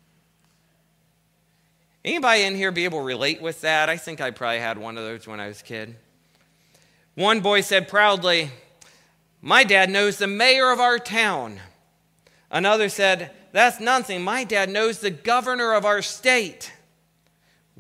Anybody 2.03 2.44
in 2.44 2.57
here 2.57 2.72
be 2.72 2.87
able 2.87 3.00
to 3.00 3.05
relate 3.05 3.42
with 3.42 3.61
that? 3.61 3.90
I 3.90 3.98
think 3.98 4.22
I 4.22 4.31
probably 4.31 4.61
had 4.61 4.79
one 4.79 4.96
of 4.96 5.05
those 5.05 5.26
when 5.26 5.38
I 5.38 5.48
was 5.48 5.61
a 5.61 5.64
kid. 5.64 5.96
One 7.14 7.40
boy 7.40 7.61
said 7.61 7.88
proudly, 7.88 8.50
My 9.40 9.64
dad 9.64 9.90
knows 9.90 10.18
the 10.18 10.26
mayor 10.26 10.70
of 10.70 10.81
our 10.81 10.98
town. 10.98 11.61
Another 12.50 12.88
said, 12.88 13.31
That's 13.53 13.81
nothing. 13.81 14.22
My 14.22 14.44
dad 14.44 14.68
knows 14.68 14.98
the 14.98 15.11
governor 15.11 15.72
of 15.74 15.85
our 15.85 16.03
state 16.03 16.72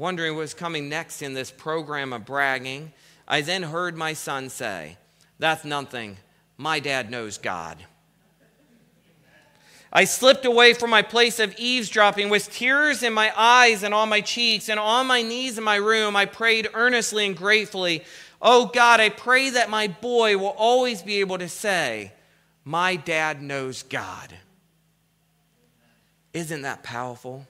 wondering 0.00 0.34
what 0.34 0.40
was 0.40 0.54
coming 0.54 0.88
next 0.88 1.20
in 1.20 1.34
this 1.34 1.50
program 1.50 2.14
of 2.14 2.24
bragging, 2.24 2.90
I 3.28 3.42
then 3.42 3.62
heard 3.62 3.94
my 3.96 4.14
son 4.14 4.48
say, 4.48 4.96
That's 5.38 5.62
nothing. 5.62 6.16
My 6.56 6.80
dad 6.80 7.10
knows 7.10 7.36
God. 7.36 7.76
I 9.92 10.04
slipped 10.04 10.46
away 10.46 10.72
from 10.72 10.88
my 10.88 11.02
place 11.02 11.38
of 11.38 11.54
eavesdropping 11.58 12.30
with 12.30 12.50
tears 12.50 13.02
in 13.02 13.12
my 13.12 13.30
eyes 13.36 13.82
and 13.82 13.92
on 13.92 14.08
my 14.08 14.22
cheeks, 14.22 14.70
and 14.70 14.80
on 14.80 15.06
my 15.06 15.20
knees 15.20 15.58
in 15.58 15.64
my 15.64 15.76
room, 15.76 16.16
I 16.16 16.24
prayed 16.24 16.68
earnestly 16.72 17.26
and 17.26 17.36
gratefully, 17.36 18.02
Oh 18.42 18.66
God, 18.66 19.00
I 19.00 19.08
pray 19.08 19.50
that 19.50 19.70
my 19.70 19.88
boy 19.88 20.38
will 20.38 20.54
always 20.56 21.02
be 21.02 21.20
able 21.20 21.38
to 21.38 21.48
say, 21.48 22.12
My 22.64 22.96
dad 22.96 23.42
knows 23.42 23.82
God. 23.82 24.34
Isn't 26.32 26.62
that 26.62 26.82
powerful? 26.82 27.46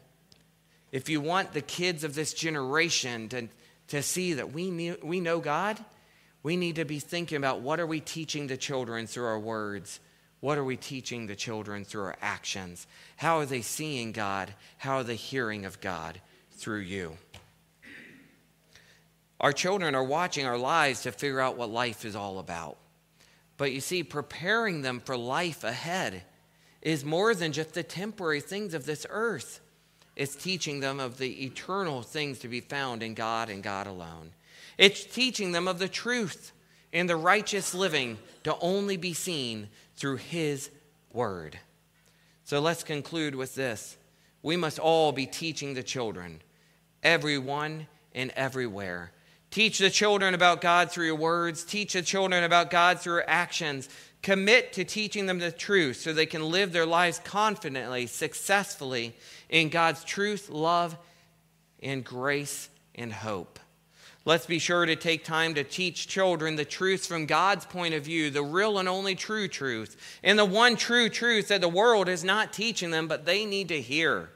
if 0.93 1.09
you 1.09 1.21
want 1.21 1.53
the 1.53 1.61
kids 1.61 2.05
of 2.05 2.15
this 2.15 2.33
generation 2.33 3.29
to, 3.29 3.49
to 3.89 4.03
see 4.03 4.35
that 4.35 4.53
we, 4.53 4.71
knew, 4.71 4.97
we 5.03 5.21
know 5.21 5.39
God, 5.39 5.79
we 6.43 6.57
need 6.57 6.77
to 6.77 6.85
be 6.85 6.99
thinking 6.99 7.37
about 7.37 7.61
what 7.61 7.81
are 7.81 7.87
we 7.87 8.01
teaching 8.01 8.47
the 8.47 8.57
children 8.57 9.07
through 9.07 9.27
our 9.27 9.39
words? 9.39 10.01
What 10.41 10.59
are 10.59 10.65
we 10.65 10.77
teaching 10.77 11.27
the 11.27 11.37
children 11.37 11.85
through 11.85 12.05
our 12.05 12.17
actions? 12.21 12.87
How 13.17 13.39
are 13.39 13.47
they 13.47 13.61
seeing 13.61 14.13
God? 14.13 14.55
How 14.79 14.97
are 14.97 15.05
they 15.05 15.17
hearing 15.17 15.65
of 15.65 15.81
God 15.81 16.21
through 16.53 16.81
you? 16.81 17.17
Our 19.41 19.53
children 19.53 19.95
are 19.95 20.05
watching 20.05 20.45
our 20.45 20.59
lives 20.59 21.03
to 21.03 21.13
figure 21.13 21.41
out 21.41 21.57
what 21.57 21.71
life 21.71 22.05
is 22.05 22.15
all 22.15 22.39
about. 22.39 22.77
But 23.57 23.73
you 23.73 23.81
see, 23.81 24.03
preparing 24.03 24.83
them 24.83 25.01
for 25.01 25.17
life 25.17 25.65
ahead 25.65 26.23
is 26.83 27.05
more 27.05 27.35
than 27.35 27.53
just 27.53 27.73
the 27.73 27.83
temporary 27.83 28.41
things 28.41 28.75
of 28.75 28.87
this 28.87 29.07
earth. 29.09 29.61
It's 30.17 30.35
teaching 30.35 30.81
them 30.81 31.01
of 31.01 31.19
the 31.19 31.45
eternal 31.45 32.03
things 32.03 32.39
to 32.41 32.49
be 32.49 32.61
found 32.61 33.03
in 33.03 33.15
God 33.15 33.49
and 33.49 33.63
God 33.63 33.87
alone. 33.87 34.33
It's 34.77 35.05
teaching 35.05 35.53
them 35.53 35.69
of 35.69 35.79
the 35.79 35.89
truth 35.89 36.53
and 36.93 37.09
the 37.09 37.17
righteous 37.17 37.75
living 37.75 38.19
to 38.45 38.57
only 38.61 38.97
be 38.97 39.15
seen 39.15 39.69
through 39.97 40.17
His 40.17 40.71
Word. 41.13 41.59
So 42.45 42.61
let's 42.61 42.83
conclude 42.83 43.35
with 43.35 43.55
this. 43.55 43.97
We 44.43 44.57
must 44.57 44.79
all 44.79 45.13
be 45.13 45.27
teaching 45.27 45.75
the 45.75 45.83
children, 45.83 46.43
everyone 47.03 47.87
and 48.15 48.31
everywhere. 48.37 49.13
Teach 49.51 49.79
the 49.79 49.91
children 49.91 50.35
about 50.35 50.61
God 50.61 50.91
through 50.91 51.07
your 51.07 51.17
words. 51.17 51.65
Teach 51.65 51.95
the 51.95 52.03
children 52.03 52.45
about 52.45 52.71
God 52.71 53.01
through 53.01 53.15
your 53.15 53.25
actions. 53.29 53.89
Commit 54.23 54.73
to 54.75 54.85
teaching 54.85 55.27
them 55.27 55.39
the 55.39 55.51
truth 55.51 55.97
so 55.97 56.13
they 56.13 56.27
can 56.27 56.51
live 56.51 56.73
their 56.73 56.87
lives 56.87 57.21
confidently, 57.25 58.07
successfully, 58.07 59.15
in 59.49 59.69
God's 59.69 60.05
truth, 60.05 60.51
love, 60.51 60.97
and 61.83 62.05
grace 62.05 62.69
and 62.95 63.13
hope. 63.13 63.59
Let's 64.27 64.47
be 64.47 64.59
sure 64.59 64.85
to 64.85 64.97
take 64.97 65.25
time 65.25 65.55
to 65.55 65.65
teach 65.65 66.07
children 66.07 66.57
the 66.57 66.65
truth 66.67 67.07
from 67.07 67.25
God's 67.25 67.65
point 67.65 67.95
of 67.95 68.05
view, 68.05 68.31
the 68.31 68.43
real 68.43 68.79
and 68.79 68.89
only 68.89 69.15
true 69.15 69.49
truth, 69.49 69.97
and 70.23 70.39
the 70.39 70.45
one 70.45 70.77
true 70.77 71.09
truth 71.09 71.49
that 71.49 71.63
the 71.63 71.69
world 71.69 72.09
is 72.09 72.23
not 72.23 72.53
teaching 72.53 72.91
them, 72.91 73.09
but 73.09 73.25
they 73.25 73.47
need 73.47 73.69
to 73.69 73.81
hear 73.81 74.29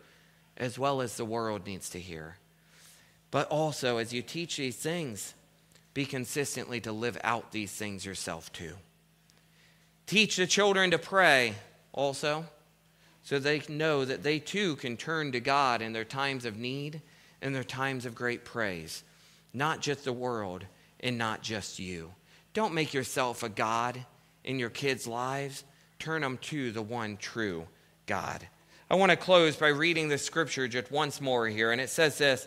as 0.56 0.78
well 0.78 1.02
as 1.02 1.16
the 1.16 1.24
world 1.24 1.66
needs 1.66 1.90
to 1.90 2.00
hear. 2.00 2.38
But 3.34 3.48
also, 3.48 3.96
as 3.96 4.12
you 4.12 4.22
teach 4.22 4.58
these 4.58 4.76
things, 4.76 5.34
be 5.92 6.06
consistently 6.06 6.80
to 6.82 6.92
live 6.92 7.18
out 7.24 7.50
these 7.50 7.72
things 7.72 8.06
yourself 8.06 8.52
too. 8.52 8.74
Teach 10.06 10.36
the 10.36 10.46
children 10.46 10.92
to 10.92 10.98
pray 10.98 11.56
also 11.92 12.44
so 13.24 13.40
they 13.40 13.60
know 13.68 14.04
that 14.04 14.22
they 14.22 14.38
too 14.38 14.76
can 14.76 14.96
turn 14.96 15.32
to 15.32 15.40
God 15.40 15.82
in 15.82 15.92
their 15.92 16.04
times 16.04 16.44
of 16.44 16.58
need 16.58 17.02
and 17.42 17.52
their 17.52 17.64
times 17.64 18.06
of 18.06 18.14
great 18.14 18.44
praise, 18.44 19.02
not 19.52 19.80
just 19.80 20.04
the 20.04 20.12
world 20.12 20.64
and 21.00 21.18
not 21.18 21.42
just 21.42 21.80
you. 21.80 22.12
Don't 22.52 22.72
make 22.72 22.94
yourself 22.94 23.42
a 23.42 23.48
God 23.48 23.98
in 24.44 24.60
your 24.60 24.70
kids' 24.70 25.08
lives. 25.08 25.64
Turn 25.98 26.22
them 26.22 26.38
to 26.42 26.70
the 26.70 26.82
one 26.82 27.16
true 27.16 27.66
God. 28.06 28.46
I 28.88 28.94
want 28.94 29.10
to 29.10 29.16
close 29.16 29.56
by 29.56 29.68
reading 29.68 30.08
the 30.08 30.18
scripture 30.18 30.68
just 30.68 30.92
once 30.92 31.20
more 31.20 31.48
here, 31.48 31.72
and 31.72 31.80
it 31.80 31.90
says 31.90 32.16
this 32.16 32.46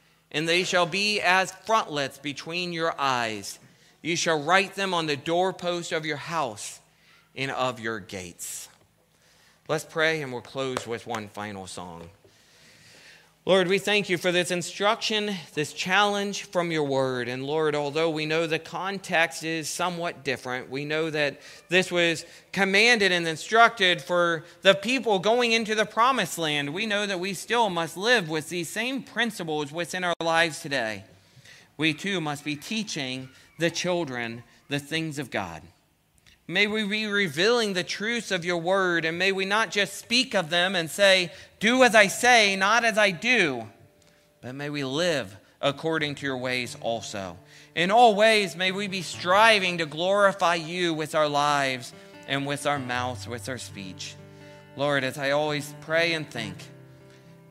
and 0.31 0.47
they 0.47 0.63
shall 0.63 0.85
be 0.85 1.21
as 1.21 1.51
frontlets 1.65 2.17
between 2.17 2.73
your 2.73 2.93
eyes. 2.99 3.59
You 4.01 4.15
shall 4.15 4.41
write 4.41 4.75
them 4.75 4.93
on 4.93 5.05
the 5.05 5.17
doorpost 5.17 5.91
of 5.91 6.05
your 6.05 6.17
house 6.17 6.79
and 7.35 7.51
of 7.51 7.79
your 7.79 7.99
gates. 7.99 8.69
Let's 9.67 9.85
pray, 9.85 10.21
and 10.21 10.31
we'll 10.31 10.41
close 10.41 10.87
with 10.87 11.07
one 11.07 11.27
final 11.29 11.67
song. 11.67 12.09
Lord, 13.43 13.67
we 13.67 13.79
thank 13.79 14.07
you 14.07 14.19
for 14.19 14.31
this 14.31 14.51
instruction, 14.51 15.33
this 15.55 15.73
challenge 15.73 16.43
from 16.43 16.71
your 16.71 16.83
word. 16.83 17.27
And 17.27 17.43
Lord, 17.43 17.73
although 17.73 18.11
we 18.11 18.27
know 18.27 18.45
the 18.45 18.59
context 18.59 19.43
is 19.43 19.67
somewhat 19.67 20.23
different, 20.23 20.69
we 20.69 20.85
know 20.85 21.09
that 21.09 21.41
this 21.67 21.91
was 21.91 22.23
commanded 22.51 23.11
and 23.11 23.27
instructed 23.27 23.99
for 23.99 24.43
the 24.61 24.75
people 24.75 25.17
going 25.17 25.53
into 25.53 25.73
the 25.73 25.87
promised 25.87 26.37
land. 26.37 26.71
We 26.71 26.85
know 26.85 27.07
that 27.07 27.19
we 27.19 27.33
still 27.33 27.71
must 27.71 27.97
live 27.97 28.29
with 28.29 28.47
these 28.49 28.69
same 28.69 29.01
principles 29.01 29.71
within 29.71 30.03
our 30.03 30.13
lives 30.21 30.61
today. 30.61 31.03
We 31.77 31.95
too 31.95 32.21
must 32.21 32.45
be 32.45 32.55
teaching 32.55 33.27
the 33.57 33.71
children 33.71 34.43
the 34.69 34.77
things 34.77 35.17
of 35.17 35.31
God. 35.31 35.63
May 36.47 36.67
we 36.67 36.83
be 36.85 37.05
revealing 37.05 37.73
the 37.73 37.83
truths 37.83 38.31
of 38.31 38.43
your 38.43 38.57
word, 38.57 39.05
and 39.05 39.17
may 39.17 39.31
we 39.31 39.45
not 39.45 39.71
just 39.71 39.97
speak 39.97 40.33
of 40.33 40.49
them 40.49 40.75
and 40.75 40.89
say, 40.89 41.31
Do 41.59 41.83
as 41.83 41.95
I 41.95 42.07
say, 42.07 42.55
not 42.55 42.83
as 42.83 42.97
I 42.97 43.11
do, 43.11 43.67
but 44.41 44.55
may 44.55 44.69
we 44.69 44.83
live 44.83 45.37
according 45.61 46.15
to 46.15 46.25
your 46.25 46.37
ways 46.37 46.75
also. 46.81 47.37
In 47.75 47.91
all 47.91 48.15
ways, 48.15 48.55
may 48.55 48.71
we 48.71 48.87
be 48.87 49.01
striving 49.01 49.77
to 49.77 49.85
glorify 49.85 50.55
you 50.55 50.93
with 50.93 51.15
our 51.15 51.29
lives 51.29 51.93
and 52.27 52.45
with 52.45 52.65
our 52.65 52.79
mouths, 52.79 53.27
with 53.27 53.47
our 53.47 53.59
speech. 53.59 54.15
Lord, 54.75 55.03
as 55.03 55.17
I 55.17 55.31
always 55.31 55.73
pray 55.81 56.13
and 56.13 56.29
think, 56.29 56.55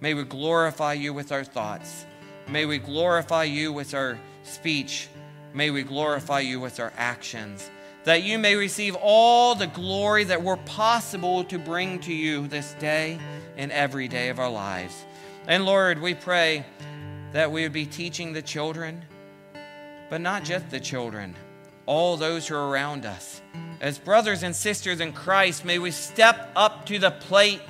may 0.01 0.15
we 0.15 0.25
glorify 0.25 0.95
you 0.95 1.15
with 1.15 1.33
our 1.33 1.45
thoughts. 1.45 2.05
May 2.49 2.67
we 2.67 2.79
glorify 2.79 3.45
you 3.45 3.73
with 3.73 3.95
our 3.95 4.19
speech. 4.43 5.09
May 5.55 5.71
we 5.71 5.85
glorify 5.85 6.41
you 6.41 6.61
with 6.61 6.81
our 6.81 6.93
actions 6.97 7.71
that 8.05 8.23
you 8.23 8.39
may 8.39 8.55
receive 8.55 8.97
all 9.01 9.55
the 9.55 9.67
glory 9.67 10.25
that 10.25 10.43
were 10.43 10.57
possible 10.57 11.45
to 11.45 11.59
bring 11.59 11.99
to 12.01 12.15
you 12.15 12.47
this 12.49 12.75
day 12.75 13.19
and 13.57 13.71
every 13.73 14.09
day 14.09 14.31
of 14.31 14.39
our 14.39 14.51
lives. 14.51 15.05
And 15.47 15.65
Lord, 15.65 16.01
we 16.01 16.15
pray 16.15 16.65
that 17.33 17.53
we 17.53 17.63
would 17.63 17.73
be 17.73 17.87
teaching 17.87 18.33
the 18.33 18.43
children, 18.43 19.05
but 20.09 20.21
not 20.21 20.45
just 20.45 20.71
the 20.71 20.81
children, 20.81 21.37
all 21.87 22.17
those 22.17 22.49
who 22.49 22.55
are 22.55 22.69
around 22.69 23.05
us. 23.05 23.43
As 23.81 23.99
brothers 23.99 24.43
and 24.43 24.55
sisters 24.55 25.01
in 25.01 25.13
Christ, 25.13 25.65
may 25.65 25.79
we 25.79 25.91
step 25.91 26.51
up 26.57 26.87
to 26.87 26.99
the 26.99 27.11
plate 27.11 27.61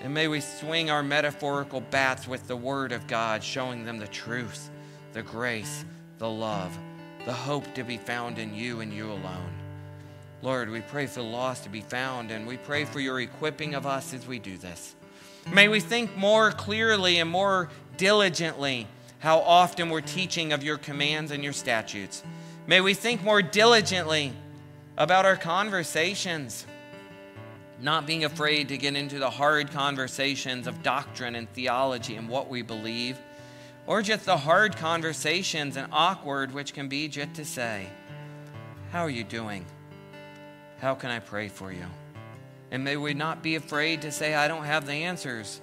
and 0.00 0.12
may 0.12 0.26
we 0.26 0.40
swing 0.40 0.90
our 0.90 1.02
metaphorical 1.02 1.80
bats 1.80 2.26
with 2.26 2.48
the 2.48 2.56
Word 2.56 2.90
of 2.90 3.06
God, 3.06 3.44
showing 3.44 3.84
them 3.84 3.98
the 3.98 4.08
truth, 4.08 4.68
the 5.12 5.22
grace, 5.22 5.84
the 6.18 6.28
love 6.28 6.76
the 7.24 7.32
hope 7.32 7.72
to 7.74 7.84
be 7.84 7.96
found 7.96 8.38
in 8.38 8.54
you 8.54 8.80
and 8.80 8.92
you 8.92 9.10
alone. 9.10 9.52
Lord, 10.42 10.70
we 10.70 10.80
pray 10.80 11.06
for 11.06 11.20
the 11.20 11.26
lost 11.26 11.64
to 11.64 11.68
be 11.70 11.82
found, 11.82 12.32
and 12.32 12.46
we 12.46 12.56
pray 12.56 12.84
for 12.84 12.98
your 12.98 13.20
equipping 13.20 13.74
of 13.74 13.86
us 13.86 14.12
as 14.12 14.26
we 14.26 14.40
do 14.40 14.58
this. 14.58 14.96
May 15.52 15.68
we 15.68 15.78
think 15.78 16.16
more 16.16 16.50
clearly 16.50 17.18
and 17.18 17.30
more 17.30 17.68
diligently 17.96 18.88
how 19.20 19.38
often 19.38 19.88
we're 19.88 20.00
teaching 20.00 20.52
of 20.52 20.64
your 20.64 20.78
commands 20.78 21.30
and 21.30 21.44
your 21.44 21.52
statutes. 21.52 22.24
May 22.66 22.80
we 22.80 22.94
think 22.94 23.22
more 23.22 23.40
diligently 23.40 24.32
about 24.96 25.24
our 25.24 25.36
conversations, 25.36 26.66
not 27.80 28.04
being 28.04 28.24
afraid 28.24 28.68
to 28.68 28.76
get 28.76 28.96
into 28.96 29.20
the 29.20 29.30
hard 29.30 29.70
conversations 29.70 30.66
of 30.66 30.82
doctrine 30.82 31.36
and 31.36 31.48
theology 31.52 32.16
and 32.16 32.28
what 32.28 32.48
we 32.48 32.62
believe, 32.62 33.16
or 33.86 34.02
just 34.02 34.24
the 34.24 34.36
hard 34.36 34.76
conversations 34.76 35.76
and 35.76 35.88
awkward, 35.92 36.52
which 36.52 36.72
can 36.74 36.88
be 36.88 37.08
just 37.08 37.34
to 37.34 37.44
say, 37.44 37.88
How 38.90 39.00
are 39.00 39.10
you 39.10 39.24
doing? 39.24 39.64
How 40.80 40.94
can 40.94 41.10
I 41.10 41.18
pray 41.18 41.48
for 41.48 41.72
you? 41.72 41.86
And 42.70 42.84
may 42.84 42.96
we 42.96 43.14
not 43.14 43.42
be 43.42 43.56
afraid 43.56 44.02
to 44.02 44.12
say, 44.12 44.34
I 44.34 44.48
don't 44.48 44.64
have 44.64 44.86
the 44.86 44.92
answers, 44.92 45.60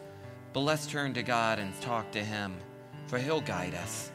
but 0.53 0.61
let's 0.61 0.85
turn 0.85 1.13
to 1.15 1.23
God 1.23 1.59
and 1.59 1.79
talk 1.81 2.11
to 2.11 2.23
Him, 2.23 2.55
for 3.07 3.17
He'll 3.17 3.41
guide 3.41 3.73
us. 3.73 4.11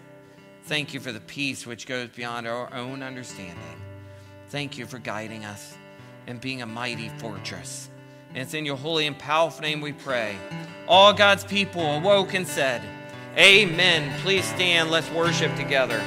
Thank 0.65 0.95
you 0.95 1.01
for 1.01 1.13
the 1.13 1.21
peace 1.21 1.67
which 1.67 1.87
goes 1.87 2.09
beyond 2.11 2.47
our 2.47 2.73
own 2.73 3.03
understanding. 3.03 3.83
Thank 4.49 4.79
you 4.79 4.87
for 4.87 4.99
guiding 4.99 5.45
us 5.45 5.77
and 6.27 6.41
being 6.41 6.63
a 6.63 6.67
mighty 6.67 7.09
fortress. 7.19 7.91
And 8.31 8.39
it's 8.39 8.55
in 8.55 8.65
your 8.65 8.77
holy 8.77 9.07
and 9.07 9.19
powerful 9.19 9.63
name 9.63 9.81
we 9.81 9.93
pray. 9.93 10.37
All 10.89 11.13
God's 11.13 11.45
people 11.45 11.83
awoke 11.83 12.35
and 12.35 12.47
said, 12.47 12.83
Amen. 13.37 14.18
Please 14.20 14.45
stand. 14.45 14.91
Let's 14.91 15.11
worship 15.11 15.55
together. 15.57 16.01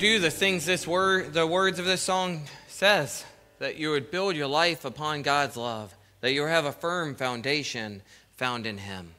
Do 0.00 0.18
the 0.18 0.30
things 0.30 0.64
this 0.64 0.86
word, 0.86 1.34
the 1.34 1.46
words 1.46 1.78
of 1.78 1.84
this 1.84 2.00
song 2.00 2.40
says, 2.68 3.22
that 3.58 3.76
you 3.76 3.90
would 3.90 4.10
build 4.10 4.34
your 4.34 4.46
life 4.46 4.86
upon 4.86 5.20
God's 5.20 5.58
love, 5.58 5.94
that 6.22 6.32
you 6.32 6.42
have 6.44 6.64
a 6.64 6.72
firm 6.72 7.14
foundation 7.14 8.00
found 8.32 8.64
in 8.64 8.78
Him. 8.78 9.12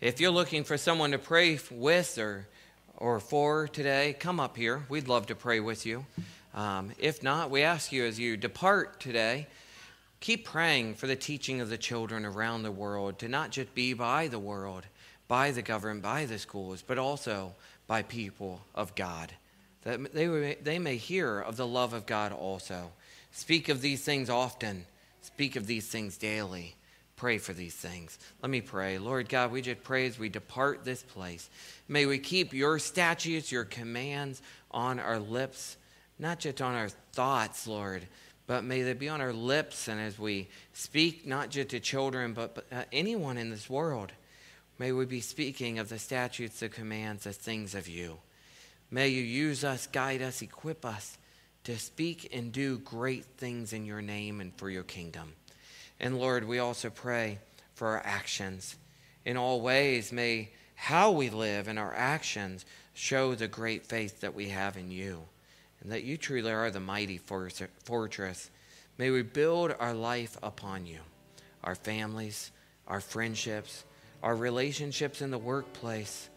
If 0.00 0.20
you're 0.20 0.30
looking 0.30 0.64
for 0.64 0.78
someone 0.78 1.10
to 1.10 1.18
pray 1.18 1.58
with 1.70 2.16
or, 2.16 2.46
or 2.96 3.20
for 3.20 3.68
today, 3.68 4.16
come 4.18 4.40
up 4.40 4.56
here. 4.56 4.86
We'd 4.88 5.06
love 5.06 5.26
to 5.26 5.34
pray 5.34 5.60
with 5.60 5.84
you. 5.84 6.06
Um, 6.54 6.92
if 6.98 7.22
not, 7.22 7.50
we 7.50 7.60
ask 7.60 7.92
you 7.92 8.06
as 8.06 8.18
you 8.18 8.38
depart 8.38 9.00
today, 9.00 9.48
keep 10.20 10.46
praying 10.46 10.94
for 10.94 11.06
the 11.06 11.14
teaching 11.14 11.60
of 11.60 11.68
the 11.68 11.76
children 11.76 12.24
around 12.24 12.62
the 12.62 12.72
world 12.72 13.18
to 13.18 13.28
not 13.28 13.50
just 13.50 13.74
be 13.74 13.92
by 13.92 14.28
the 14.28 14.38
world, 14.38 14.86
by 15.28 15.50
the 15.50 15.60
government, 15.60 16.02
by 16.02 16.24
the 16.24 16.38
schools, 16.38 16.80
but 16.80 16.96
also 16.96 17.52
by 17.86 18.00
people 18.00 18.62
of 18.74 18.94
God 18.94 19.34
that 19.82 20.12
they, 20.12 20.56
they 20.62 20.78
may 20.78 20.96
hear 20.96 21.40
of 21.40 21.56
the 21.56 21.66
love 21.66 21.92
of 21.92 22.06
God 22.06 22.32
also. 22.32 22.92
Speak 23.32 23.68
of 23.68 23.80
these 23.80 24.02
things 24.02 24.30
often, 24.30 24.86
speak 25.22 25.56
of 25.56 25.66
these 25.66 25.88
things 25.88 26.16
daily. 26.16 26.76
Pray 27.16 27.38
for 27.38 27.52
these 27.52 27.74
things. 27.74 28.18
Let 28.42 28.50
me 28.50 28.60
pray. 28.60 28.98
Lord 28.98 29.28
God, 29.28 29.52
we 29.52 29.62
just 29.62 29.84
pray 29.84 30.06
as 30.06 30.18
we 30.18 30.28
depart 30.28 30.84
this 30.84 31.02
place. 31.04 31.48
May 31.86 32.04
we 32.04 32.18
keep 32.18 32.52
your 32.52 32.80
statutes, 32.80 33.52
your 33.52 33.64
commands 33.64 34.42
on 34.72 34.98
our 34.98 35.20
lips, 35.20 35.76
not 36.18 36.40
just 36.40 36.60
on 36.60 36.74
our 36.74 36.88
thoughts, 36.88 37.68
Lord, 37.68 38.08
but 38.48 38.64
may 38.64 38.82
they 38.82 38.94
be 38.94 39.08
on 39.08 39.20
our 39.20 39.32
lips 39.32 39.86
and 39.86 40.00
as 40.00 40.18
we 40.18 40.48
speak, 40.72 41.24
not 41.24 41.50
just 41.50 41.68
to 41.68 41.80
children, 41.80 42.32
but, 42.32 42.56
but 42.56 42.66
uh, 42.72 42.82
anyone 42.92 43.38
in 43.38 43.50
this 43.50 43.70
world. 43.70 44.10
May 44.78 44.90
we 44.90 45.04
be 45.04 45.20
speaking 45.20 45.78
of 45.78 45.88
the 45.88 46.00
statutes, 46.00 46.58
the 46.58 46.68
commands, 46.68 47.24
the 47.24 47.32
things 47.32 47.76
of 47.76 47.86
you. 47.86 48.18
May 48.94 49.08
you 49.08 49.22
use 49.22 49.64
us, 49.64 49.86
guide 49.86 50.20
us, 50.20 50.42
equip 50.42 50.84
us 50.84 51.16
to 51.64 51.78
speak 51.78 52.28
and 52.30 52.52
do 52.52 52.78
great 52.78 53.24
things 53.38 53.72
in 53.72 53.86
your 53.86 54.02
name 54.02 54.42
and 54.42 54.54
for 54.58 54.68
your 54.68 54.82
kingdom. 54.82 55.32
And 55.98 56.18
Lord, 56.18 56.46
we 56.46 56.58
also 56.58 56.90
pray 56.90 57.38
for 57.74 57.88
our 57.88 58.02
actions. 58.04 58.76
In 59.24 59.38
all 59.38 59.62
ways, 59.62 60.12
may 60.12 60.50
how 60.74 61.10
we 61.10 61.30
live 61.30 61.68
and 61.68 61.78
our 61.78 61.94
actions 61.94 62.66
show 62.92 63.34
the 63.34 63.48
great 63.48 63.86
faith 63.86 64.20
that 64.20 64.34
we 64.34 64.50
have 64.50 64.76
in 64.76 64.90
you 64.90 65.22
and 65.80 65.90
that 65.90 66.04
you 66.04 66.18
truly 66.18 66.52
are 66.52 66.70
the 66.70 66.78
mighty 66.78 67.16
fortress. 67.16 68.50
May 68.98 69.10
we 69.10 69.22
build 69.22 69.74
our 69.80 69.94
life 69.94 70.36
upon 70.42 70.84
you, 70.84 70.98
our 71.64 71.76
families, 71.76 72.50
our 72.86 73.00
friendships, 73.00 73.84
our 74.22 74.36
relationships 74.36 75.22
in 75.22 75.30
the 75.30 75.38
workplace 75.38 76.28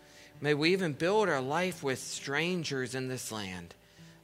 May 0.42 0.54
we 0.54 0.74
even 0.74 0.94
build 0.94 1.30
our 1.30 1.42
life 1.42 1.82
with 1.82 2.00
strangers 2.00 2.94
in 2.94 3.08
this 3.08 3.32
land 3.32 3.74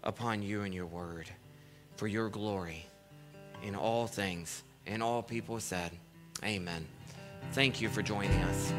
upon 0.04 0.44
you 0.44 0.64
and 0.64 0.74
your 0.74 0.86
word 0.86 1.30
for 1.96 2.08
your 2.08 2.30
glory 2.30 2.86
in 3.64 3.76
all 3.76 4.08
things. 4.08 4.64
And 4.88 5.02
all 5.02 5.22
people 5.22 5.60
said, 5.60 5.92
Amen. 6.44 6.88
Thank 7.52 7.82
you 7.82 7.90
for 7.90 8.02
joining 8.02 8.42
us. 8.44 8.74